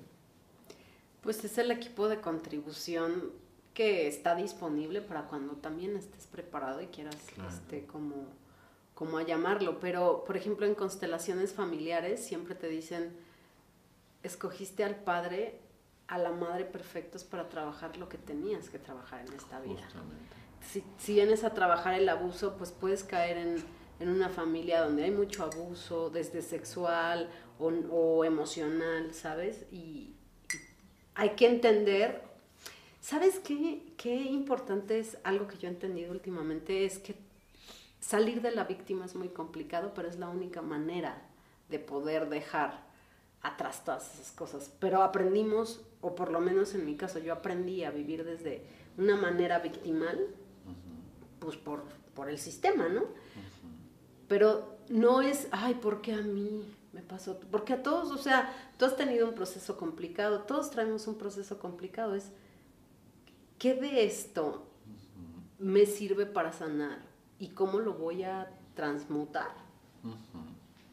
Pues 1.21 1.43
es 1.43 1.59
el 1.59 1.69
equipo 1.69 2.09
de 2.09 2.19
contribución 2.19 3.31
que 3.75 4.07
está 4.07 4.33
disponible 4.33 5.01
para 5.01 5.27
cuando 5.27 5.53
también 5.53 5.95
estés 5.95 6.25
preparado 6.25 6.81
y 6.81 6.87
quieras 6.87 7.15
este, 7.47 7.85
como 7.85 8.40
como 9.01 9.17
a 9.17 9.23
llamarlo, 9.23 9.79
pero 9.79 10.23
por 10.25 10.37
ejemplo 10.37 10.67
en 10.67 10.75
constelaciones 10.75 11.53
familiares 11.53 12.23
siempre 12.23 12.53
te 12.53 12.67
dicen, 12.67 13.11
escogiste 14.21 14.83
al 14.83 14.95
padre, 14.95 15.57
a 16.07 16.19
la 16.19 16.29
madre 16.29 16.65
perfectos 16.65 17.23
para 17.23 17.49
trabajar 17.49 17.97
lo 17.97 18.07
que 18.07 18.19
tenías 18.19 18.69
que 18.69 18.77
trabajar 18.77 19.21
en 19.21 19.33
esta 19.33 19.59
vida. 19.59 19.81
Si, 20.71 20.83
si, 20.99 21.15
vienes 21.15 21.43
a 21.43 21.55
trabajar 21.55 21.95
el 21.95 22.07
abuso, 22.09 22.55
pues 22.57 22.71
puedes 22.71 23.03
caer 23.03 23.37
en, 23.37 23.55
en 23.99 24.07
una 24.07 24.29
familia 24.29 24.83
donde 24.83 25.05
hay 25.05 25.11
mucho 25.11 25.45
abuso, 25.45 26.11
desde 26.11 26.43
sexual 26.43 27.27
o, 27.57 27.69
o 27.69 28.23
emocional, 28.23 29.15
¿sabes? 29.15 29.65
Y, 29.71 30.13
hay 31.15 31.31
que 31.31 31.47
entender, 31.47 32.21
¿sabes 32.99 33.39
qué, 33.39 33.81
qué 33.97 34.15
importante 34.15 34.99
es 34.99 35.17
algo 35.23 35.47
que 35.47 35.57
yo 35.57 35.67
he 35.69 35.71
entendido 35.71 36.11
últimamente? 36.11 36.85
Es 36.85 36.99
que 36.99 37.30
salir 38.01 38.41
de 38.41 38.51
la 38.51 38.65
víctima 38.65 39.05
es 39.05 39.15
muy 39.15 39.29
complicado, 39.29 39.93
pero 39.95 40.09
es 40.09 40.19
la 40.19 40.27
única 40.27 40.61
manera 40.61 41.21
de 41.69 41.79
poder 41.79 42.27
dejar 42.27 42.83
atrás 43.41 43.85
todas 43.85 44.13
esas 44.15 44.31
cosas. 44.31 44.71
Pero 44.79 45.03
aprendimos, 45.03 45.81
o 46.01 46.15
por 46.15 46.31
lo 46.31 46.41
menos 46.41 46.75
en 46.75 46.85
mi 46.85 46.97
caso, 46.97 47.19
yo 47.19 47.31
aprendí 47.31 47.83
a 47.83 47.91
vivir 47.91 48.25
desde 48.25 48.65
una 48.97 49.15
manera 49.15 49.59
victimal, 49.59 50.27
pues 51.39 51.55
por, 51.57 51.83
por, 52.13 52.29
el 52.29 52.37
sistema, 52.37 52.89
¿no? 52.89 53.03
Pero 54.27 54.77
no 54.89 55.21
es, 55.21 55.47
ay, 55.51 55.75
¿por 55.75 56.01
qué 56.01 56.13
a 56.13 56.21
mí 56.21 56.65
me 56.93 57.01
pasó? 57.01 57.39
Porque 57.51 57.73
a 57.73 57.83
todos, 57.83 58.11
o 58.11 58.17
sea, 58.17 58.53
tú 58.77 58.85
has 58.85 58.95
tenido 58.95 59.27
un 59.27 59.35
proceso 59.35 59.77
complicado, 59.77 60.41
todos 60.41 60.69
traemos 60.71 61.07
un 61.07 61.17
proceso 61.17 61.57
complicado, 61.59 62.15
es, 62.15 62.31
¿qué 63.57 63.73
de 63.73 64.05
esto 64.05 64.67
me 65.57 65.85
sirve 65.85 66.25
para 66.25 66.51
sanar? 66.51 67.10
Y 67.41 67.49
cómo 67.49 67.79
lo 67.79 67.95
voy 67.95 68.21
a 68.23 68.51
transmutar. 68.75 69.49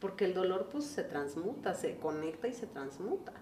Porque 0.01 0.25
el 0.25 0.33
dolor 0.33 0.71
pues 0.73 0.85
se 0.85 1.05
transmuta, 1.05 1.75
se 1.75 1.99
conecta 1.99 2.49
y 2.49 2.55
se 2.55 2.67
transmuta. 2.67 3.33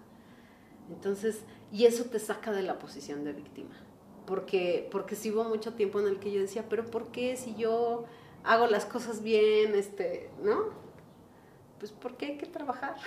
Entonces, 0.89 1.39
y 1.71 1.85
eso 1.85 2.03
te 2.05 2.19
saca 2.19 2.51
de 2.51 2.63
la 2.63 2.79
posición 2.79 3.23
de 3.23 3.31
víctima. 3.31 3.75
Porque, 4.25 4.89
porque 4.91 5.15
sí 5.15 5.31
hubo 5.31 5.45
mucho 5.45 5.73
tiempo 5.73 6.01
en 6.01 6.07
el 6.07 6.19
que 6.19 6.33
yo 6.33 6.41
decía, 6.41 6.65
pero 6.67 6.85
¿por 6.85 7.07
qué 7.13 7.37
si 7.37 7.55
yo 7.55 8.03
hago 8.43 8.67
las 8.67 8.85
cosas 8.85 9.23
bien, 9.23 9.73
este, 9.73 10.29
¿no? 10.43 10.65
Pues 11.79 11.93
porque 11.93 12.25
hay 12.25 12.37
que 12.37 12.45
trabajar. 12.45 12.97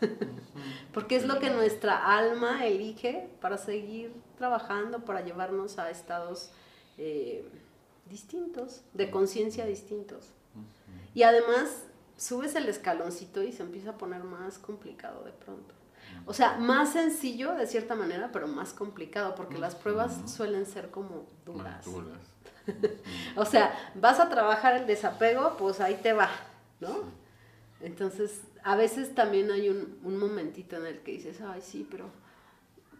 porque 0.92 1.14
es 1.14 1.26
lo 1.26 1.38
que 1.38 1.50
nuestra 1.50 2.18
alma 2.18 2.66
elige 2.66 3.28
para 3.40 3.56
seguir 3.56 4.12
trabajando, 4.36 5.04
para 5.04 5.20
llevarnos 5.20 5.78
a 5.78 5.90
estados 5.90 6.50
eh, 6.98 7.48
distintos, 8.08 8.82
de 8.92 9.10
conciencia 9.10 9.66
distintos. 9.66 10.30
Y 11.14 11.22
además 11.22 11.84
subes 12.16 12.54
el 12.54 12.68
escaloncito 12.68 13.42
y 13.42 13.52
se 13.52 13.62
empieza 13.62 13.90
a 13.90 13.98
poner 13.98 14.24
más 14.24 14.58
complicado 14.58 15.24
de 15.24 15.32
pronto. 15.32 15.74
O 16.26 16.32
sea, 16.32 16.56
más 16.58 16.92
sencillo 16.92 17.54
de 17.54 17.66
cierta 17.66 17.94
manera, 17.94 18.30
pero 18.32 18.46
más 18.46 18.72
complicado, 18.72 19.34
porque 19.34 19.58
las 19.58 19.74
pruebas 19.74 20.30
suelen 20.30 20.66
ser 20.66 20.90
como 20.90 21.26
duras. 21.44 21.86
o 23.36 23.44
sea, 23.44 23.92
vas 23.94 24.20
a 24.20 24.28
trabajar 24.28 24.76
el 24.76 24.86
desapego, 24.86 25.56
pues 25.56 25.80
ahí 25.80 25.98
te 26.02 26.12
va, 26.12 26.30
¿no? 26.80 26.98
Entonces, 27.80 28.40
a 28.62 28.76
veces 28.76 29.14
también 29.14 29.50
hay 29.50 29.68
un, 29.68 29.98
un 30.02 30.16
momentito 30.16 30.76
en 30.76 30.86
el 30.86 31.00
que 31.00 31.12
dices, 31.12 31.40
ay, 31.42 31.60
sí, 31.60 31.86
pero 31.90 32.06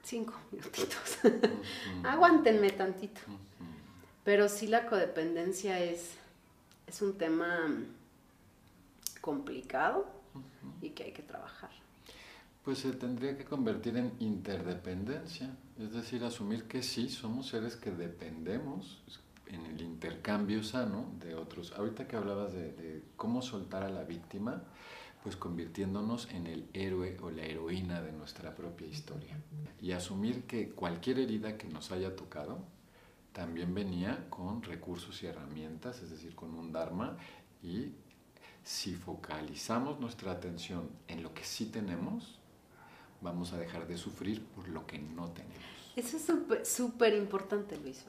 cinco 0.03 0.35
minutitos. 0.53 1.19
Aguántenme 2.05 2.71
tantito. 2.71 3.21
Pero 4.25 4.49
sí 4.49 4.67
la 4.67 4.87
codependencia 4.87 5.81
es, 5.81 6.13
es 6.87 7.03
un 7.03 7.19
tema 7.19 7.69
complicado 9.21 10.07
y 10.81 10.91
que 10.91 11.05
hay 11.05 11.13
que 11.13 11.23
trabajar. 11.23 11.71
Pues 12.65 12.79
se 12.79 12.93
tendría 12.93 13.37
que 13.37 13.45
convertir 13.45 13.99
en 13.99 14.15
interdependencia, 14.21 15.55
es 15.79 15.93
decir, 15.93 16.25
asumir 16.25 16.65
que 16.65 16.83
sí, 16.83 17.11
somos 17.11 17.49
seres 17.49 17.77
que 17.77 17.91
dependemos 17.91 19.03
en 19.47 19.67
el 19.67 19.83
intercambio 19.83 20.63
sano 20.63 21.13
de 21.21 21.35
otros. 21.35 21.73
Ahorita 21.73 22.09
que 22.09 22.17
hablabas 22.17 22.55
de, 22.55 22.73
de 22.73 23.03
cómo 23.17 23.43
soltar 23.43 23.83
a 23.83 23.91
la 23.91 24.05
víctima, 24.05 24.63
pues 25.23 25.37
convirtiéndonos 25.37 26.31
en 26.31 26.47
el 26.47 26.69
héroe 26.73 27.19
o 27.23 27.31
la 27.31 27.45
heroína 27.45 28.03
de 28.03 28.13
nuestra 28.13 28.55
propia 28.55 28.87
historia. 28.87 29.39
Y 29.81 29.93
asumir 29.93 30.45
que 30.45 30.71
cualquier 30.71 31.19
herida 31.19 31.57
que 31.59 31.67
nos 31.67 31.93
haya 31.93 32.17
tocado, 32.17 32.63
también 33.35 33.75
venía 33.75 34.27
con 34.31 34.63
recursos 34.63 35.21
y 35.23 35.27
herramientas, 35.27 36.01
es 36.01 36.11
decir, 36.11 36.37
con 36.37 36.55
un 36.55 36.73
Dharma, 36.73 37.19
y 37.63 37.93
si 38.63 38.95
focalizamos 38.95 39.99
nuestra 39.99 40.31
atención 40.31 40.89
en 41.09 41.23
lo 41.23 41.35
que 41.35 41.43
sí 41.43 41.67
tenemos, 41.67 42.39
vamos 43.21 43.53
a 43.53 43.59
dejar 43.59 43.89
de 43.89 43.99
sufrir 43.99 44.47
por 44.47 44.69
lo 44.69 44.87
que 44.87 44.99
no 44.99 45.33
tenemos. 45.33 45.65
Eso 45.97 46.17
es 46.17 46.69
súper 46.69 47.15
importante, 47.15 47.77
Luis. 47.77 48.05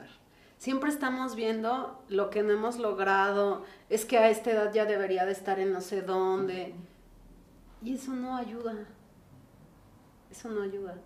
Siempre 0.58 0.90
estamos 0.90 1.34
viendo 1.34 2.04
lo 2.08 2.30
que 2.30 2.44
no 2.44 2.52
hemos 2.52 2.78
logrado, 2.78 3.64
es 3.90 4.04
que 4.04 4.18
a 4.18 4.30
esta 4.30 4.52
edad 4.52 4.72
ya 4.72 4.84
debería 4.84 5.26
de 5.26 5.32
estar 5.32 5.58
en 5.58 5.72
no 5.72 5.80
sé 5.80 6.02
dónde. 6.02 6.72
Y 7.82 7.94
eso 7.94 8.12
no 8.12 8.36
ayuda. 8.36 8.74
Eso 10.30 10.50
no 10.50 10.62
ayuda. 10.62 10.96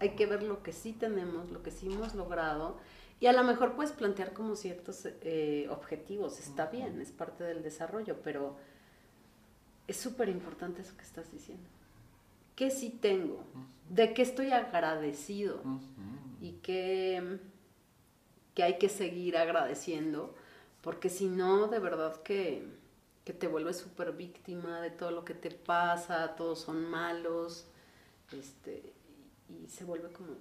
Hay 0.00 0.16
que 0.16 0.24
ver 0.24 0.42
lo 0.42 0.62
que 0.62 0.72
sí 0.72 0.92
tenemos, 0.92 1.50
lo 1.50 1.62
que 1.62 1.70
sí 1.70 1.92
hemos 1.92 2.14
logrado 2.14 2.78
y 3.18 3.26
a 3.26 3.32
lo 3.32 3.44
mejor 3.44 3.74
puedes 3.74 3.92
plantear 3.92 4.32
como 4.32 4.56
ciertos 4.56 5.06
eh, 5.22 5.68
objetivos, 5.70 6.38
está 6.38 6.66
bien, 6.66 7.00
es 7.00 7.12
parte 7.12 7.44
del 7.44 7.62
desarrollo, 7.62 8.16
pero 8.22 8.56
es 9.86 9.96
súper 9.96 10.28
importante 10.28 10.82
eso 10.82 10.96
que 10.96 11.04
estás 11.04 11.32
diciendo. 11.32 11.68
qué 12.56 12.70
sí 12.70 12.90
tengo, 12.90 13.42
de 13.88 14.12
qué 14.12 14.22
estoy 14.22 14.50
agradecido 14.50 15.62
y 16.40 16.52
que, 16.62 17.38
que 18.54 18.62
hay 18.62 18.78
que 18.78 18.88
seguir 18.88 19.36
agradeciendo, 19.36 20.34
porque 20.82 21.08
si 21.08 21.26
no, 21.26 21.68
de 21.68 21.78
verdad 21.78 22.22
que, 22.22 22.66
que 23.24 23.32
te 23.32 23.46
vuelves 23.46 23.78
súper 23.78 24.12
víctima 24.12 24.80
de 24.80 24.90
todo 24.90 25.10
lo 25.10 25.24
que 25.24 25.34
te 25.34 25.50
pasa, 25.50 26.36
todos 26.36 26.60
son 26.60 26.84
malos, 26.90 27.66
este, 28.32 28.92
y 29.48 29.68
se 29.68 29.84
vuelve 29.84 30.12
como 30.12 30.34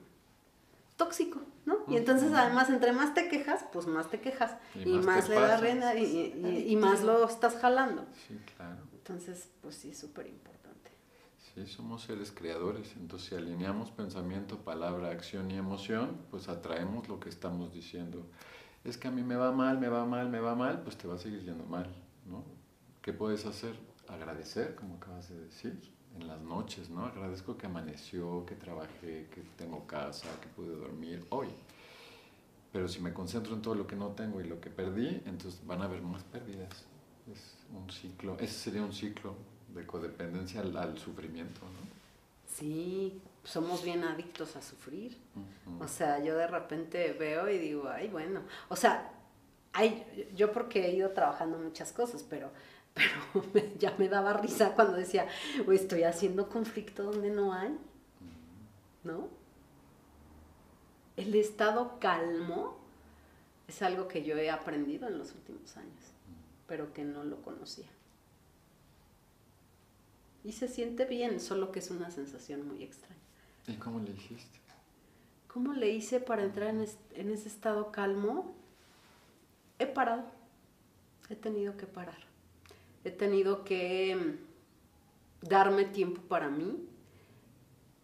tóxico, 0.98 1.42
¿no? 1.66 1.80
Y 1.88 1.98
entonces 1.98 2.32
además 2.34 2.70
entre 2.70 2.94
más 2.94 3.14
te 3.14 3.28
quejas, 3.28 3.66
pues 3.74 3.88
más 3.88 4.10
te 4.10 4.22
quejas 4.22 4.56
y, 4.74 4.98
más, 5.00 5.30
le 5.30 5.36
das 5.36 5.62
renda 5.62 5.96
y, 5.96 6.66
y, 6.68 6.76
más 6.76 7.04
lo 7.04 7.26
estás 7.26 7.56
jalando. 7.58 8.06
Sí, 8.28 8.40
claro. 8.56 8.84
Entonces, 8.94 9.50
pues 9.62 9.76
sí, 9.76 9.90
es 9.92 10.00
súper 10.00 10.28
importante. 10.28 10.92
Sí, 11.38 11.68
somos 11.68 12.04
seres 12.04 12.32
creadores, 12.32 12.96
entonces 12.98 13.30
si 13.30 13.36
alineamos 13.36 13.92
pensamiento, 13.92 14.60
palabra, 14.60 15.12
acción 15.12 15.52
y 15.52 15.58
emoción, 15.58 16.18
pues 16.32 16.50
atraemos 16.50 17.08
lo 17.08 17.20
que 17.20 17.30
estamos 17.30 17.74
diciendo. 17.74 18.26
Es 18.84 18.98
que 18.98 19.08
a 19.08 19.12
mí 19.12 19.24
me 19.24 19.36
va 19.36 19.52
mal, 19.52 19.80
me 19.80 19.90
va 19.90 20.06
mal, 20.06 20.30
me 20.30 20.40
va 20.40 20.56
mal, 20.56 20.82
pues 20.82 20.98
te 20.98 21.08
va 21.08 21.16
a 21.16 21.18
seguir 21.18 21.44
yendo 21.44 21.66
mal, 21.66 21.94
¿no? 22.26 22.44
¿Qué 23.02 23.14
puedes 23.14 23.46
hacer? 23.46 23.76
Agradecer, 24.08 24.76
como 24.76 24.96
acabas 24.96 25.30
de 25.30 25.40
decir, 25.40 25.80
en 26.20 26.28
las 26.28 26.42
noches, 26.42 26.90
¿no? 26.90 27.06
Agradezco 27.06 27.58
que 27.58 27.66
amaneció, 27.66 28.46
que 28.46 28.56
trabajé, 28.56 29.28
que 29.34 29.42
tengo 29.58 29.86
casa, 29.86 30.28
que 30.42 30.48
pude 30.50 30.76
dormir 30.76 31.26
hoy. 31.30 31.48
Pero 32.72 32.88
si 32.88 33.00
me 33.00 33.14
concentro 33.14 33.54
en 33.56 33.62
todo 33.62 33.76
lo 33.76 33.88
que 33.88 33.96
no 33.96 34.10
tengo 34.10 34.42
y 34.42 34.48
lo 34.48 34.60
que 34.60 34.70
perdí, 34.70 35.22
entonces 35.26 35.66
van 35.66 35.82
a 35.82 35.86
haber 35.86 36.02
más 36.02 36.24
pérdidas. 36.24 36.86
Es 37.32 37.58
un 37.74 37.90
ciclo, 37.90 38.38
ese 38.40 38.54
sería 38.54 38.84
un 38.84 38.94
ciclo 38.94 39.36
de 39.74 39.86
codependencia 39.86 40.62
al, 40.62 40.98
sufrimiento, 40.98 41.62
¿no? 41.62 41.96
Sí, 42.48 43.22
somos 43.44 43.84
bien 43.84 44.04
adictos 44.04 44.56
a 44.56 44.62
sufrir. 44.62 45.18
O 45.80 45.88
sea, 45.88 46.24
yo 46.24 46.36
de 46.36 46.48
repente 46.48 47.14
veo 47.14 47.50
y 47.50 47.58
digo, 47.58 47.90
ay, 47.90 48.08
bueno, 48.08 48.42
o 48.70 48.76
sea, 48.76 49.12
hay, 49.74 50.32
yo 50.36 50.52
porque 50.54 50.86
he 50.86 50.96
ido 50.96 51.12
trabajando 51.12 51.58
muchas 51.58 51.92
cosas, 51.92 52.24
pero 52.30 52.50
pero 52.96 53.44
ya 53.78 53.94
me 53.98 54.08
daba 54.08 54.34
risa 54.34 54.74
cuando 54.74 54.94
decía, 54.94 55.28
estoy 55.72 56.04
haciendo 56.04 56.50
conflicto 56.50 57.04
donde 57.04 57.30
no 57.30 57.54
hay, 57.54 57.78
¿no? 59.04 59.28
El 61.18 61.36
estado 61.36 62.00
calmo 62.00 62.78
es 63.68 63.82
algo 63.82 64.08
que 64.08 64.24
yo 64.24 64.38
he 64.38 64.50
aprendido 64.50 65.08
en 65.08 65.18
los 65.18 65.34
últimos 65.34 65.76
años, 65.78 66.14
pero 66.68 66.94
que 66.94 67.04
no 67.04 67.24
lo 67.24 67.42
conocía. 67.42 67.88
Y 70.44 70.54
se 70.54 70.68
siente 70.68 71.06
bien, 71.06 71.40
solo 71.40 71.72
que 71.72 71.80
es 71.80 71.92
una 71.92 72.12
sensación 72.12 72.68
muy 72.68 72.84
extraña. 72.84 73.16
¿Y 73.68 73.74
cómo 73.76 74.00
le 74.00 74.12
hiciste? 74.12 74.60
¿Cómo 75.52 75.74
le 75.74 75.90
hice 75.90 76.20
para 76.20 76.44
entrar 76.44 76.70
en, 76.70 76.86
en 77.16 77.32
ese 77.32 77.48
estado 77.48 77.92
calmo? 77.92 78.54
He 79.80 79.88
parado, 79.88 80.26
he 81.30 81.36
tenido 81.36 81.76
que 81.76 81.88
parar 81.88 82.35
he 83.06 83.12
tenido 83.12 83.64
que 83.64 84.16
mm, 84.16 85.48
darme 85.48 85.86
tiempo 85.86 86.22
para 86.22 86.50
mí, 86.50 86.90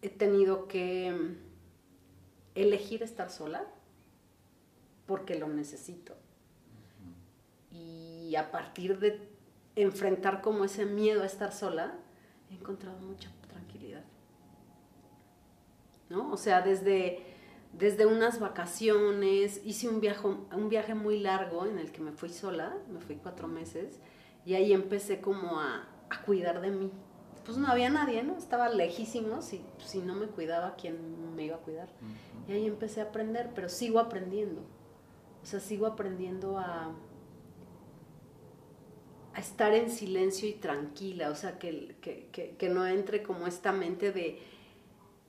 he 0.00 0.08
tenido 0.08 0.68
que 0.68 1.10
mm, 1.10 1.36
elegir 2.54 3.02
estar 3.02 3.28
sola 3.28 3.66
porque 5.06 5.38
lo 5.38 5.48
necesito. 5.48 6.14
Y 7.72 8.34
a 8.36 8.50
partir 8.52 8.98
de 9.00 9.28
enfrentar 9.74 10.40
como 10.40 10.64
ese 10.64 10.86
miedo 10.86 11.24
a 11.24 11.26
estar 11.26 11.52
sola, 11.52 11.94
he 12.50 12.54
encontrado 12.54 12.98
mucha 13.00 13.30
tranquilidad. 13.48 14.04
¿No? 16.10 16.30
O 16.30 16.36
sea, 16.36 16.60
desde, 16.60 17.24
desde 17.72 18.06
unas 18.06 18.38
vacaciones, 18.38 19.60
hice 19.64 19.88
un 19.88 20.00
viaje, 20.00 20.28
un 20.28 20.68
viaje 20.68 20.94
muy 20.94 21.18
largo 21.18 21.66
en 21.66 21.78
el 21.78 21.90
que 21.90 22.00
me 22.02 22.12
fui 22.12 22.28
sola, 22.28 22.76
me 22.92 23.00
fui 23.00 23.16
cuatro 23.16 23.48
meses, 23.48 23.98
y 24.44 24.54
ahí 24.54 24.72
empecé 24.72 25.20
como 25.20 25.60
a, 25.60 25.88
cuidar 26.26 26.60
de 26.60 26.70
mí. 26.70 26.90
Pues 27.44 27.56
no 27.56 27.68
había 27.68 27.88
nadie, 27.88 28.22
¿no? 28.22 28.36
Estaba 28.36 28.68
lejísimo, 28.68 29.42
si, 29.42 29.64
si 29.84 30.00
no 30.00 30.14
me 30.14 30.26
cuidaba, 30.26 30.76
¿quién 30.76 31.34
me 31.34 31.44
iba 31.46 31.56
a 31.56 31.60
cuidar? 31.60 31.88
Y 32.46 32.52
ahí 32.52 32.66
empecé 32.66 33.00
a 33.00 33.04
aprender, 33.04 33.50
pero 33.54 33.68
sigo 33.68 33.98
aprendiendo. 33.98 34.62
O 35.42 35.46
sea, 35.46 35.58
sigo 35.58 35.86
aprendiendo 35.86 36.58
a, 36.58 36.94
a 39.34 39.40
estar 39.40 39.72
en 39.74 39.90
silencio 39.90 40.48
y 40.48 40.52
tranquila, 40.52 41.30
o 41.30 41.34
sea, 41.34 41.58
que, 41.58 41.96
que, 42.00 42.68
no 42.68 42.86
entre 42.86 43.22
como 43.22 43.46
esta 43.46 43.72
mente 43.72 44.12
de 44.12 44.40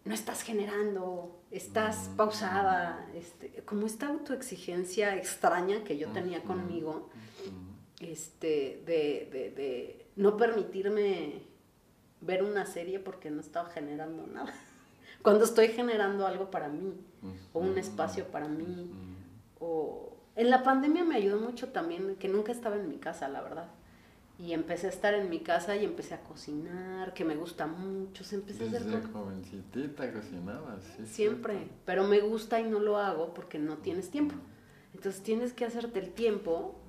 no 0.06 0.14
estás 0.14 0.42
generando, 0.42 1.42
estás 1.50 2.10
pausada, 2.18 3.10
este, 3.16 3.64
como 3.64 3.86
esta 3.86 4.08
autoexigencia 4.08 5.16
extraña 5.16 5.84
que 5.86 5.98
yo 5.98 6.10
tenía 6.10 6.44
conmigo 6.44 7.10
este, 8.12 8.82
de, 8.86 10.06
no 10.16 10.38
permitirme 10.38 11.42
ver 12.22 12.44
una 12.44 12.66
serie 12.66 13.00
porque 13.00 13.30
no 13.30 13.42
estaba 13.42 13.70
generando 13.70 14.26
nada. 14.28 14.54
Cuando 15.22 15.46
estoy 15.46 15.70
generando 15.70 16.28
algo 16.28 16.52
para 16.52 16.68
mí, 16.68 16.94
o 17.54 17.60
un 17.60 17.78
espacio 17.78 18.28
para 18.28 18.48
mí, 18.48 18.92
o... 19.60 20.10
En 20.36 20.50
la 20.50 20.64
pandemia 20.64 21.04
me 21.04 21.16
ayudó 21.16 21.40
mucho 21.40 21.70
también, 21.70 22.16
que 22.16 22.28
nunca 22.28 22.52
estaba 22.52 22.76
en 22.76 22.90
mi 22.90 22.98
casa, 22.98 23.30
la 23.30 23.42
verdad. 23.42 23.70
Y 24.40 24.54
empecé 24.54 24.88
a 24.88 24.90
estar 24.90 25.14
en 25.14 25.30
mi 25.30 25.40
casa 25.40 25.76
y 25.76 25.86
empecé 25.86 26.16
a 26.16 26.22
cocinar, 26.22 27.14
que 27.14 27.24
me 27.24 27.36
gusta 27.36 27.68
mucho. 27.68 28.24
empecé 28.36 28.68
Desde 28.68 28.98
a 28.98 29.08
jovencitita 29.08 30.12
Siempre, 31.06 31.68
pero 31.86 32.04
me 32.06 32.20
gusta 32.20 32.60
y 32.60 32.64
no 32.64 32.80
lo 32.80 32.98
hago 32.98 33.34
porque 33.34 33.60
no 33.60 33.78
tienes 33.78 34.10
tiempo. 34.10 34.36
Entonces 34.96 35.22
tienes 35.22 35.54
que 35.54 35.66
hacerte 35.66 36.00
el 36.00 36.12
tiempo 36.12 36.83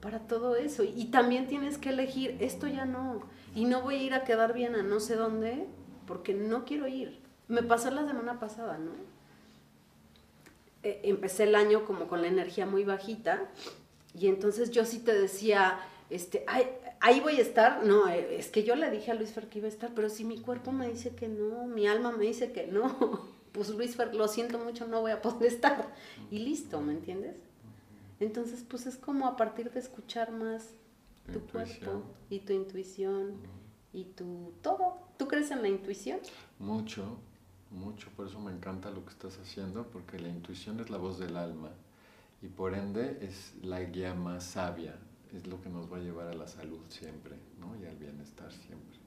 para 0.00 0.20
todo 0.20 0.56
eso. 0.56 0.84
Y 0.84 1.06
también 1.06 1.46
tienes 1.46 1.78
que 1.78 1.90
elegir, 1.90 2.36
esto 2.40 2.66
ya 2.66 2.84
no. 2.84 3.22
Y 3.54 3.64
no 3.64 3.82
voy 3.82 3.96
a 3.96 4.02
ir 4.02 4.14
a 4.14 4.24
quedar 4.24 4.52
bien 4.52 4.74
a 4.74 4.82
no 4.82 5.00
sé 5.00 5.16
dónde, 5.16 5.66
porque 6.06 6.34
no 6.34 6.64
quiero 6.64 6.86
ir. 6.88 7.20
Me 7.48 7.62
pasó 7.62 7.90
la 7.90 8.06
semana 8.06 8.38
pasada, 8.38 8.78
¿no? 8.78 8.92
E, 10.82 11.00
empecé 11.04 11.44
el 11.44 11.54
año 11.54 11.84
como 11.84 12.06
con 12.06 12.22
la 12.22 12.28
energía 12.28 12.66
muy 12.66 12.84
bajita 12.84 13.48
y 14.14 14.28
entonces 14.28 14.70
yo 14.70 14.84
sí 14.84 15.00
te 15.00 15.18
decía, 15.18 15.80
este, 16.10 16.44
ahí 17.00 17.20
voy 17.20 17.36
a 17.36 17.42
estar. 17.42 17.84
No, 17.84 18.08
eh, 18.08 18.36
es 18.38 18.48
que 18.48 18.64
yo 18.64 18.74
le 18.74 18.90
dije 18.90 19.10
a 19.10 19.14
Luis 19.14 19.32
Fer 19.32 19.48
que 19.48 19.58
iba 19.58 19.66
a 19.66 19.70
estar, 19.70 19.92
pero 19.94 20.08
si 20.08 20.24
mi 20.24 20.38
cuerpo 20.38 20.72
me 20.72 20.88
dice 20.88 21.14
que 21.14 21.28
no, 21.28 21.66
mi 21.66 21.86
alma 21.86 22.12
me 22.12 22.24
dice 22.24 22.52
que 22.52 22.66
no, 22.66 23.28
pues 23.52 23.68
Luis 23.70 23.96
Fer, 23.96 24.14
lo 24.14 24.28
siento 24.28 24.58
mucho, 24.58 24.86
no 24.86 25.00
voy 25.00 25.12
a 25.12 25.22
poder 25.22 25.52
estar. 25.52 25.92
Y 26.30 26.40
listo, 26.40 26.80
¿me 26.80 26.92
entiendes? 26.92 27.36
Entonces, 28.20 28.64
pues 28.68 28.86
es 28.86 28.96
como 28.96 29.26
a 29.26 29.36
partir 29.36 29.70
de 29.70 29.80
escuchar 29.80 30.32
más 30.32 30.70
tu 31.32 31.40
cuerpo 31.40 32.02
y 32.30 32.40
tu 32.40 32.52
intuición 32.52 33.34
y 33.92 34.04
tu 34.04 34.52
todo. 34.62 34.98
¿Tú 35.16 35.28
crees 35.28 35.50
en 35.50 35.62
la 35.62 35.68
intuición? 35.68 36.18
Mucho, 36.58 37.18
mucho. 37.70 38.08
Por 38.16 38.26
eso 38.26 38.40
me 38.40 38.52
encanta 38.52 38.90
lo 38.90 39.04
que 39.04 39.10
estás 39.10 39.38
haciendo, 39.38 39.86
porque 39.88 40.18
la 40.18 40.28
intuición 40.28 40.80
es 40.80 40.90
la 40.90 40.98
voz 40.98 41.18
del 41.18 41.36
alma 41.36 41.70
y 42.42 42.48
por 42.48 42.74
ende 42.74 43.18
es 43.20 43.54
la 43.62 43.80
guía 43.80 44.14
más 44.14 44.44
sabia. 44.44 44.96
Es 45.32 45.46
lo 45.46 45.60
que 45.60 45.68
nos 45.68 45.92
va 45.92 45.98
a 45.98 46.00
llevar 46.00 46.28
a 46.28 46.34
la 46.34 46.48
salud 46.48 46.80
siempre, 46.88 47.36
¿no? 47.60 47.76
Y 47.76 47.86
al 47.86 47.96
bienestar 47.96 48.50
siempre. 48.50 48.98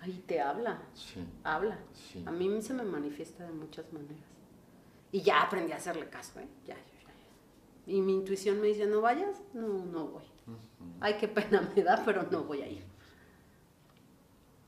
Ahí 0.00 0.24
te 0.26 0.40
habla. 0.40 0.82
Sí. 0.94 1.20
Habla. 1.44 1.78
Sí. 1.92 2.22
A 2.26 2.30
mí 2.30 2.62
se 2.62 2.72
me 2.72 2.82
manifiesta 2.82 3.44
de 3.44 3.52
muchas 3.52 3.92
maneras. 3.92 4.24
Y 5.12 5.20
ya 5.20 5.42
aprendí 5.42 5.72
a 5.72 5.76
hacerle 5.76 6.08
caso, 6.08 6.40
¿eh? 6.40 6.48
Ya, 6.66 6.74
ya 6.74 6.95
y 7.86 8.02
mi 8.02 8.14
intuición 8.14 8.60
me 8.60 8.66
dice, 8.66 8.86
no 8.86 9.00
vayas, 9.00 9.40
no, 9.54 9.84
no 9.84 10.08
voy. 10.08 10.24
Ay, 11.00 11.16
qué 11.18 11.28
pena 11.28 11.68
me 11.74 11.82
da, 11.82 12.02
pero 12.04 12.24
no 12.24 12.44
voy 12.44 12.62
a 12.62 12.68
ir. 12.68 12.84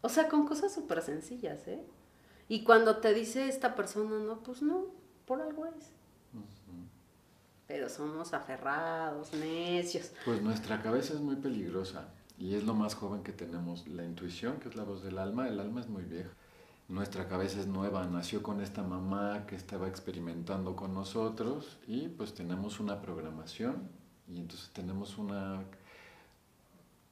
O 0.01 0.09
sea, 0.09 0.29
con 0.29 0.47
cosas 0.47 0.73
súper 0.73 1.03
sencillas, 1.03 1.67
¿eh? 1.67 1.85
Y 2.49 2.65
cuando 2.65 2.99
te 2.99 3.13
dice 3.13 3.49
esta 3.49 3.75
persona, 3.75 4.19
no, 4.19 4.43
pues 4.43 4.63
no, 4.63 4.87
por 5.27 5.43
algo 5.43 5.67
es. 5.67 5.93
Pero 7.67 7.89
somos 7.91 8.33
aferrados, 8.33 9.35
necios. 9.35 10.13
Pues 10.25 10.41
nuestra 10.41 10.81
cabeza 10.81 11.13
es 11.13 11.21
muy 11.21 11.37
peligrosa 11.37 12.09
y 12.39 12.55
es 12.55 12.65
lo 12.65 12.73
más 12.73 12.95
joven 12.95 13.23
que 13.23 13.33
tenemos. 13.33 13.87
La 13.89 14.05
intuición, 14.05 14.59
que 14.59 14.71
es 14.71 14.77
la 14.77 14.85
voz 14.85 15.03
del 15.03 15.19
alma, 15.19 15.49
el 15.49 15.61
alma 15.61 15.81
es 15.81 15.89
muy 15.89 16.05
vieja 16.05 16.31
nuestra 16.89 17.29
cabeza 17.29 17.61
es 17.61 17.67
nueva, 17.67 18.07
nació 18.07 18.43
con 18.43 18.63
esta 18.63 18.83
mamá 18.83 19.45
que 19.47 19.57
estaba 19.57 19.89
experimentando 19.89 20.75
con 20.75 20.95
nosotros 20.95 21.79
y 21.87 22.09
pues 22.09 22.35
tenemos 22.35 22.81
una 22.81 23.03
programación 23.03 23.91
y 24.27 24.39
entonces 24.41 24.71
tenemos 24.73 25.19
una, 25.19 25.63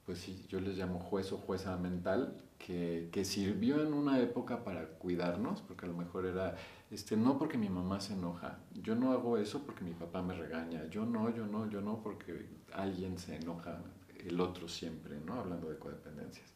pues 0.06 0.18
sí, 0.18 0.46
yo 0.48 0.60
les 0.60 0.78
llamo 0.78 0.98
juez 0.98 1.30
o 1.32 1.36
jueza 1.36 1.76
mental 1.76 2.40
que, 2.58 3.10
que 3.12 3.26
sirvió 3.26 3.82
en 3.82 3.92
una 3.92 4.18
época 4.18 4.64
para 4.64 4.86
cuidarnos, 4.86 5.60
porque 5.60 5.84
a 5.84 5.88
lo 5.88 5.94
mejor 5.94 6.24
era, 6.24 6.56
este, 6.90 7.18
no 7.18 7.38
porque 7.38 7.58
mi 7.58 7.68
mamá 7.68 8.00
se 8.00 8.14
enoja, 8.14 8.58
yo 8.82 8.94
no 8.94 9.12
hago 9.12 9.36
eso 9.36 9.62
porque 9.66 9.84
mi 9.84 9.92
papá 9.92 10.22
me 10.22 10.32
regaña, 10.32 10.86
yo 10.86 11.04
no, 11.04 11.34
yo 11.34 11.46
no, 11.46 11.68
yo 11.68 11.82
no 11.82 12.02
porque 12.02 12.46
alguien 12.72 13.18
se 13.18 13.36
enoja, 13.36 13.78
el 14.24 14.40
otro 14.40 14.68
siempre, 14.68 15.20
¿no? 15.20 15.34
Hablando 15.34 15.68
de 15.68 15.78
codependencias 15.78 16.55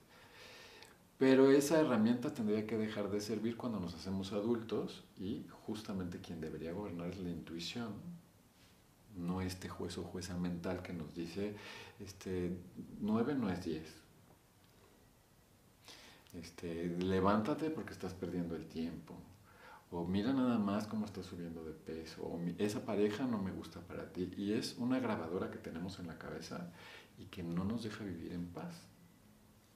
Pero 1.20 1.50
esa 1.50 1.78
herramienta 1.78 2.33
tendría 2.33 2.66
que 2.66 2.78
dejar 2.78 3.11
de 3.11 3.20
servir 3.20 3.59
cuando 3.59 3.78
nos 3.78 3.92
hacemos 3.92 4.33
adultos 4.33 5.04
y 5.18 5.44
justamente 5.66 6.18
quien 6.18 6.40
debería 6.40 6.72
gobernar 6.72 7.09
es 7.09 7.18
la 7.18 7.28
intuición, 7.28 7.92
no 9.18 9.42
este 9.42 9.68
juez 9.68 9.98
o 9.98 10.02
jueza 10.02 10.38
mental 10.38 10.80
que 10.80 10.94
nos 10.94 11.14
dice, 11.14 11.54
este, 11.98 12.56
9 13.02 13.35
no 13.35 13.50
es 13.50 13.62
10. 13.62 13.83
Este, 16.40 16.96
levántate 17.00 17.68
porque 17.68 17.92
estás 17.92 18.14
perdiendo 18.14 18.56
el 18.56 18.66
tiempo. 18.66 19.14
O 19.90 20.06
mira 20.06 20.33
nada 20.33 20.59
más 20.59 20.87
cómo 20.87 21.04
estás 21.04 21.26
subiendo 21.26 21.62
de 21.66 21.74
peso. 21.74 22.22
O 22.22 22.40
esa 22.56 22.87
pareja 22.87 23.26
no 23.26 23.42
me 23.42 23.52
gusta 23.52 23.80
para 23.80 24.11
ti. 24.11 24.33
Y 24.38 24.54
es 24.54 24.78
una 24.78 25.00
grabadora 25.00 25.50
que 25.50 25.59
tenemos 25.59 25.98
en 25.98 26.06
la 26.06 26.18
cabeza 26.18 26.72
y 27.18 27.26
que 27.26 27.42
no 27.42 27.64
nos 27.64 27.83
deja 27.83 28.04
vivir 28.04 28.33
en 28.33 28.46
paz 28.46 28.89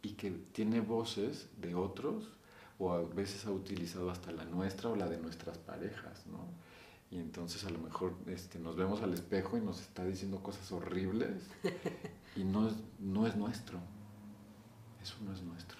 y 0.04 0.12
que 0.12 0.30
tiene 0.30 0.80
voces 0.80 1.48
de 1.56 1.74
otros 1.74 2.28
o 2.78 2.92
a 2.92 3.00
veces 3.02 3.46
ha 3.46 3.50
utilizado 3.50 4.10
hasta 4.10 4.30
la 4.32 4.44
nuestra 4.44 4.90
o 4.90 4.96
la 4.96 5.08
de 5.08 5.16
nuestras 5.16 5.56
parejas, 5.56 6.26
¿no? 6.26 6.46
Y 7.10 7.18
entonces 7.18 7.64
a 7.64 7.70
lo 7.70 7.78
mejor 7.78 8.14
este, 8.26 8.58
nos 8.58 8.76
vemos 8.76 9.00
al 9.02 9.14
espejo 9.14 9.56
y 9.56 9.60
nos 9.60 9.80
está 9.80 10.04
diciendo 10.04 10.42
cosas 10.42 10.70
horribles 10.72 11.44
y 12.36 12.44
no 12.44 12.68
es, 12.68 12.74
no 12.98 13.26
es 13.26 13.34
nuestro. 13.36 13.78
Eso 15.02 15.16
no 15.24 15.32
es 15.32 15.42
nuestro. 15.42 15.78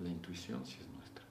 La 0.00 0.10
intuición 0.10 0.66
sí 0.66 0.78
es 0.80 0.88
nuestra. 0.88 1.24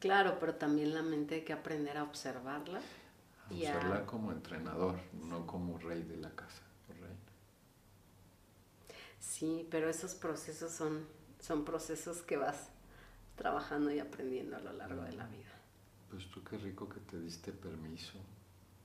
Claro, 0.00 0.38
pero 0.40 0.56
también 0.56 0.94
la 0.94 1.02
mente 1.02 1.36
hay 1.36 1.44
que 1.44 1.52
aprender 1.52 1.96
a 1.96 2.02
observarla. 2.02 2.80
A 3.48 3.54
usarla 3.54 4.06
como 4.06 4.32
entrenador, 4.32 4.98
no 5.28 5.46
como 5.46 5.78
rey 5.78 6.02
de 6.02 6.16
la 6.16 6.30
casa. 6.30 6.62
Sí, 9.20 9.68
pero 9.70 9.88
esos 9.88 10.14
procesos 10.14 10.72
son 10.72 11.06
son 11.40 11.64
procesos 11.64 12.22
que 12.22 12.36
vas 12.36 12.68
trabajando 13.36 13.90
y 13.90 13.98
aprendiendo 13.98 14.56
a 14.56 14.60
lo 14.60 14.72
largo 14.72 15.02
de 15.02 15.12
la 15.12 15.26
vida. 15.26 15.50
Pues 16.10 16.30
tú 16.30 16.42
qué 16.44 16.58
rico 16.58 16.88
que 16.88 17.00
te 17.00 17.18
diste 17.20 17.52
permiso. 17.52 18.18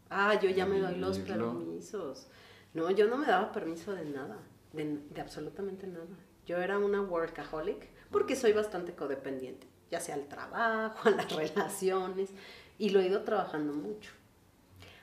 Ah, 0.09 0.39
yo 0.39 0.49
ya 0.49 0.65
me 0.65 0.79
doy 0.79 0.95
los 0.95 1.19
permisos. 1.19 2.27
No, 2.73 2.91
yo 2.91 3.07
no 3.07 3.17
me 3.17 3.27
daba 3.27 3.51
permiso 3.51 3.93
de 3.93 4.05
nada, 4.05 4.37
de, 4.73 4.99
de, 5.09 5.21
absolutamente 5.21 5.87
nada. 5.87 6.05
Yo 6.45 6.57
era 6.57 6.77
una 6.77 7.01
workaholic 7.01 7.89
porque 8.11 8.35
soy 8.35 8.53
bastante 8.53 8.93
codependiente, 8.93 9.67
ya 9.89 9.99
sea 9.99 10.15
al 10.15 10.27
trabajo, 10.27 10.99
a 11.09 11.11
las 11.11 11.31
relaciones, 11.33 12.29
y 12.77 12.89
lo 12.89 12.99
he 12.99 13.07
ido 13.07 13.23
trabajando 13.23 13.73
mucho. 13.73 14.11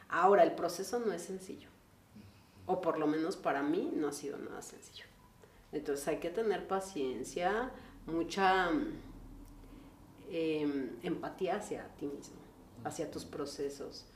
Ahora, 0.08 0.44
el 0.44 0.52
proceso 0.52 0.98
no 1.00 1.12
es 1.12 1.22
sencillo, 1.22 1.68
o 2.66 2.80
por 2.80 2.98
lo 2.98 3.06
menos 3.06 3.36
para 3.36 3.62
mí 3.62 3.90
no 3.94 4.08
ha 4.08 4.12
sido 4.12 4.38
nada 4.38 4.62
sencillo. 4.62 5.11
Entonces 5.72 6.06
hay 6.06 6.18
que 6.18 6.30
tener 6.30 6.68
paciencia, 6.68 7.72
mucha 8.06 8.70
em, 10.30 10.90
empatía 11.02 11.56
hacia 11.56 11.88
ti 11.96 12.06
mismo, 12.06 12.36
hacia 12.84 13.10
tus 13.10 13.24
procesos 13.24 14.06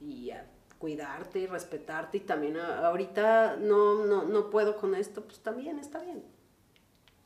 y 0.00 0.30
cuidarte 0.78 1.40
y 1.40 1.46
respetarte 1.46 2.18
y 2.18 2.20
también 2.20 2.58
ahorita 2.58 3.56
no, 3.56 4.04
no, 4.04 4.24
no 4.24 4.50
puedo 4.50 4.76
con 4.76 4.94
esto, 4.94 5.24
pues 5.24 5.40
también 5.40 5.78
está 5.78 6.00
bien, 6.00 6.22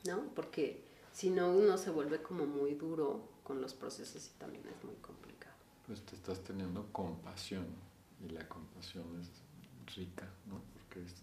¿no? 0.07 0.23
Porque 0.35 0.85
si 1.13 1.31
no 1.31 1.51
uno 1.51 1.79
se 1.79 1.91
vuelve 1.91 2.23
como 2.23 2.47
muy 2.47 2.75
duro 2.75 3.29
con 3.43 3.61
los 3.61 3.75
procesos 3.75 4.29
y 4.29 4.39
también 4.39 4.65
es 4.69 4.85
muy 4.85 4.95
complicado. 4.97 5.57
Pues 5.87 6.03
te 6.03 6.15
estás 6.15 6.41
teniendo 6.45 6.87
compasión 6.93 7.67
y 8.25 8.29
la 8.29 8.47
compasión 8.49 9.05
es 9.21 9.29
rica, 9.97 10.29
¿no? 10.47 10.61
Porque 10.75 11.03
es 11.03 11.15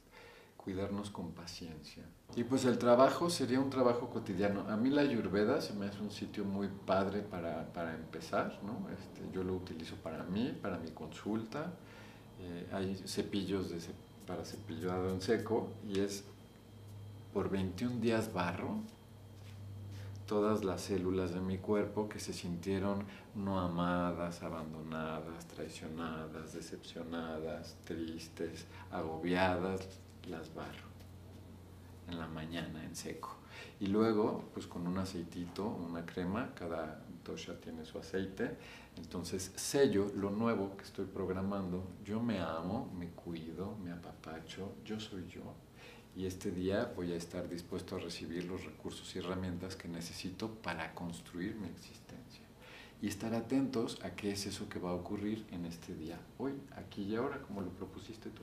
cuidarnos 0.66 1.12
con 1.12 1.32
paciencia. 1.32 2.04
Y 2.36 2.44
pues 2.44 2.66
el 2.66 2.80
trabajo 2.80 3.30
sería 3.30 3.60
un 3.60 3.70
trabajo 3.70 4.10
cotidiano. 4.10 4.62
A 4.68 4.76
mí 4.76 4.90
la 4.90 5.02
Ayurveda 5.02 5.62
se 5.62 5.74
me 5.74 5.86
hace 5.86 6.02
un 6.02 6.10
sitio 6.10 6.44
muy 6.44 6.68
padre 6.68 7.22
para, 7.22 7.72
para 7.72 7.94
empezar, 7.94 8.60
¿no? 8.64 8.90
Este, 8.90 9.22
yo 9.32 9.44
lo 9.44 9.54
utilizo 9.54 9.96
para 9.98 10.24
mí, 10.24 10.58
para 10.60 10.80
mi 10.80 10.90
consulta. 10.90 11.72
Eh, 12.42 12.68
hay 12.74 12.96
cepillos 12.96 13.70
de, 13.70 13.78
para 14.26 14.44
cepillado 14.44 15.10
en 15.12 15.22
seco 15.22 15.70
y 15.88 16.00
es 16.00 16.26
por 17.32 17.50
21 17.50 18.00
días 18.02 18.34
barro 18.34 18.82
todas 20.26 20.64
las 20.64 20.82
células 20.82 21.34
de 21.34 21.42
mi 21.42 21.60
cuerpo 21.60 22.10
que 22.10 22.20
se 22.20 22.34
sintieron 22.34 23.06
no 23.36 23.60
amadas, 23.60 24.42
abandonadas, 24.42 25.46
traicionadas, 25.48 26.54
decepcionadas, 26.54 27.78
tristes, 27.86 28.66
agobiadas, 28.92 29.88
las 30.26 30.54
barro 30.54 30.96
en 32.08 32.20
la 32.20 32.28
mañana 32.28 32.84
en 32.84 32.96
seco. 32.96 33.38
Y 33.80 33.88
luego, 33.88 34.50
pues 34.54 34.68
con 34.68 34.88
un 34.88 34.98
aceitito, 34.98 35.66
una 35.66 36.06
crema, 36.06 36.54
cada 36.54 37.04
dosha 37.24 37.60
tiene 37.60 37.86
su 37.86 37.98
aceite. 37.98 38.58
Entonces 38.98 39.52
sello 39.56 40.12
lo 40.16 40.30
nuevo 40.30 40.78
que 40.78 40.84
estoy 40.84 41.06
programando. 41.06 41.84
Yo 42.06 42.22
me 42.22 42.40
amo, 42.40 42.92
me 42.98 43.10
cuido, 43.10 43.78
me 43.84 43.92
apapacho, 43.92 44.76
yo 44.86 45.00
soy 45.00 45.28
yo. 45.28 45.42
Y 46.16 46.26
este 46.26 46.52
día 46.52 46.94
voy 46.96 47.12
a 47.12 47.18
estar 47.18 47.50
dispuesto 47.50 47.98
a 47.98 48.00
recibir 48.00 48.46
los 48.46 48.64
recursos 48.64 49.14
y 49.16 49.20
herramientas 49.20 49.76
que 49.76 49.90
necesito 49.90 50.50
para 50.50 50.94
construir 50.94 51.56
mi 51.56 51.68
existencia. 51.68 52.46
Y 53.02 53.08
estar 53.08 53.36
atentos 53.36 54.00
a 54.02 54.12
qué 54.12 54.32
es 54.32 54.46
eso 54.46 54.70
que 54.70 54.80
va 54.80 54.92
a 54.92 54.94
ocurrir 54.94 55.46
en 55.52 55.66
este 55.66 55.94
día, 55.94 56.18
hoy, 56.38 56.54
aquí 56.78 57.04
y 57.04 57.16
ahora, 57.16 57.42
como 57.42 57.60
lo 57.60 57.70
propusiste 57.70 58.30
tú. 58.30 58.42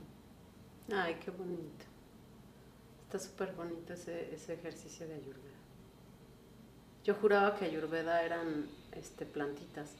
Ay, 0.91 1.15
qué 1.23 1.31
bonito. 1.31 1.85
Está 3.05 3.19
súper 3.19 3.53
bonito 3.53 3.93
ese, 3.93 4.33
ese, 4.33 4.53
ejercicio 4.53 5.07
de 5.07 5.15
Ayurveda. 5.15 5.53
Yo 7.03 7.13
juraba 7.15 7.55
que 7.55 7.65
Ayurveda 7.65 8.23
eran 8.23 8.65
este, 8.91 9.25
plantitas. 9.25 9.91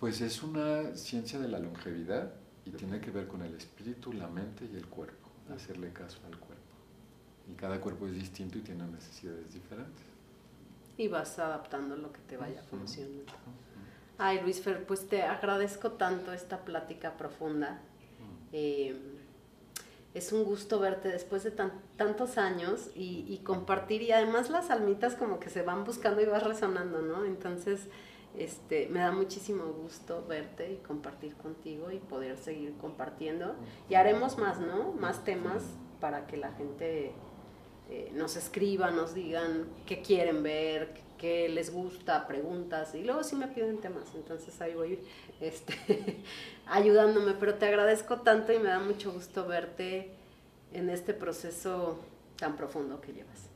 Pues 0.00 0.20
es 0.20 0.42
una 0.42 0.94
ciencia 0.96 1.38
de 1.38 1.48
la 1.48 1.58
longevidad 1.58 2.32
y 2.64 2.70
tiene 2.70 3.00
que 3.00 3.10
ver 3.10 3.28
con 3.28 3.42
el 3.42 3.54
espíritu, 3.54 4.12
la 4.12 4.26
mente 4.26 4.68
y 4.70 4.76
el 4.76 4.86
cuerpo, 4.86 5.28
hacerle 5.54 5.92
caso 5.92 6.18
al 6.26 6.38
cuerpo. 6.38 6.62
Y 7.48 7.54
cada 7.54 7.80
cuerpo 7.80 8.06
es 8.06 8.14
distinto 8.14 8.58
y 8.58 8.62
tiene 8.62 8.86
necesidades 8.86 9.52
diferentes. 9.52 10.04
Y 10.96 11.08
vas 11.08 11.38
adaptando 11.38 11.96
lo 11.96 12.12
que 12.12 12.20
te 12.20 12.36
vaya 12.36 12.62
funcionando. 12.62 13.32
Ay, 14.18 14.40
Luis 14.42 14.60
Fer, 14.60 14.84
pues 14.86 15.08
te 15.08 15.22
agradezco 15.22 15.92
tanto 15.92 16.32
esta 16.32 16.64
plática 16.64 17.16
profunda 17.16 17.80
es 20.16 20.32
un 20.32 20.44
gusto 20.44 20.80
verte 20.80 21.08
después 21.08 21.44
de 21.44 21.50
tantos 21.50 22.38
años 22.38 22.88
y, 22.94 23.38
compartir 23.44 24.00
y 24.00 24.12
además 24.12 24.48
las 24.48 24.70
almitas 24.70 25.14
como 25.14 25.38
que 25.38 25.50
se 25.50 25.60
van 25.60 25.84
buscando 25.84 26.22
y 26.22 26.24
vas 26.24 26.42
resonando, 26.42 27.02
¿no? 27.02 27.26
Entonces, 27.26 27.86
este, 28.34 28.88
me 28.88 29.00
da 29.00 29.12
muchísimo 29.12 29.64
gusto 29.66 30.24
verte 30.26 30.72
y 30.72 30.76
compartir 30.78 31.36
contigo 31.36 31.90
y 31.90 31.98
poder 31.98 32.38
seguir 32.38 32.72
compartiendo. 32.78 33.56
Y 33.90 33.94
haremos 33.94 34.38
más, 34.38 34.58
¿no? 34.58 34.92
Más 34.92 35.22
temas 35.22 35.62
para 36.00 36.26
que 36.26 36.38
la 36.38 36.50
gente 36.52 37.12
eh, 37.90 38.10
nos 38.14 38.36
escriba, 38.36 38.90
nos 38.90 39.12
digan 39.12 39.66
qué 39.84 40.00
quieren 40.00 40.42
ver, 40.42 40.94
qué 41.16 41.48
les 41.48 41.72
gusta, 41.72 42.26
preguntas. 42.26 42.94
Y 42.94 43.02
luego 43.02 43.24
sí 43.24 43.36
me 43.36 43.48
piden 43.48 43.78
temas, 43.78 44.14
entonces 44.14 44.60
ahí 44.60 44.74
voy 44.74 44.98
este, 45.40 46.22
ayudándome, 46.66 47.34
pero 47.34 47.54
te 47.54 47.66
agradezco 47.66 48.20
tanto 48.20 48.52
y 48.52 48.58
me 48.58 48.68
da 48.68 48.78
mucho 48.78 49.12
gusto 49.12 49.46
verte 49.46 50.10
en 50.72 50.90
este 50.90 51.14
proceso 51.14 51.98
tan 52.36 52.56
profundo 52.56 53.00
que 53.00 53.12
llevas. 53.12 53.50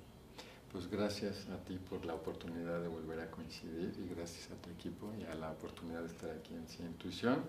Pues 0.73 0.89
gracias 0.89 1.49
a 1.49 1.57
ti 1.65 1.79
por 1.89 2.05
la 2.05 2.15
oportunidad 2.15 2.81
de 2.81 2.87
volver 2.87 3.19
a 3.21 3.31
coincidir 3.31 3.93
y 3.99 4.15
gracias 4.15 4.51
a 4.53 4.63
tu 4.63 4.71
equipo 4.71 5.13
y 5.19 5.25
a 5.25 5.35
la 5.35 5.51
oportunidad 5.51 6.01
de 6.01 6.07
estar 6.07 6.31
aquí 6.31 6.55
en 6.55 6.67
Cien 6.69 6.89
Intuición 6.89 7.43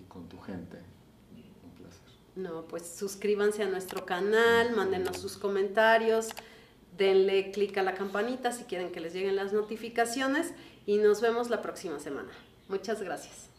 y 0.00 0.04
con 0.04 0.28
tu 0.28 0.38
gente. 0.40 0.78
Un 1.64 1.70
placer. 1.72 2.12
No, 2.36 2.62
pues 2.68 2.86
suscríbanse 2.86 3.64
a 3.64 3.68
nuestro 3.68 4.06
canal, 4.06 4.76
mándenos 4.76 5.16
sus 5.18 5.36
comentarios, 5.36 6.28
denle 6.96 7.50
clic 7.52 7.76
a 7.78 7.82
la 7.82 7.94
campanita 7.94 8.52
si 8.52 8.64
quieren 8.64 8.92
que 8.92 9.00
les 9.00 9.14
lleguen 9.14 9.36
las 9.36 9.52
notificaciones 9.52 10.52
y 10.86 10.98
nos 10.98 11.20
vemos 11.20 11.50
la 11.50 11.62
próxima 11.62 11.98
semana. 11.98 12.30
Muchas 12.68 13.02
gracias. 13.02 13.51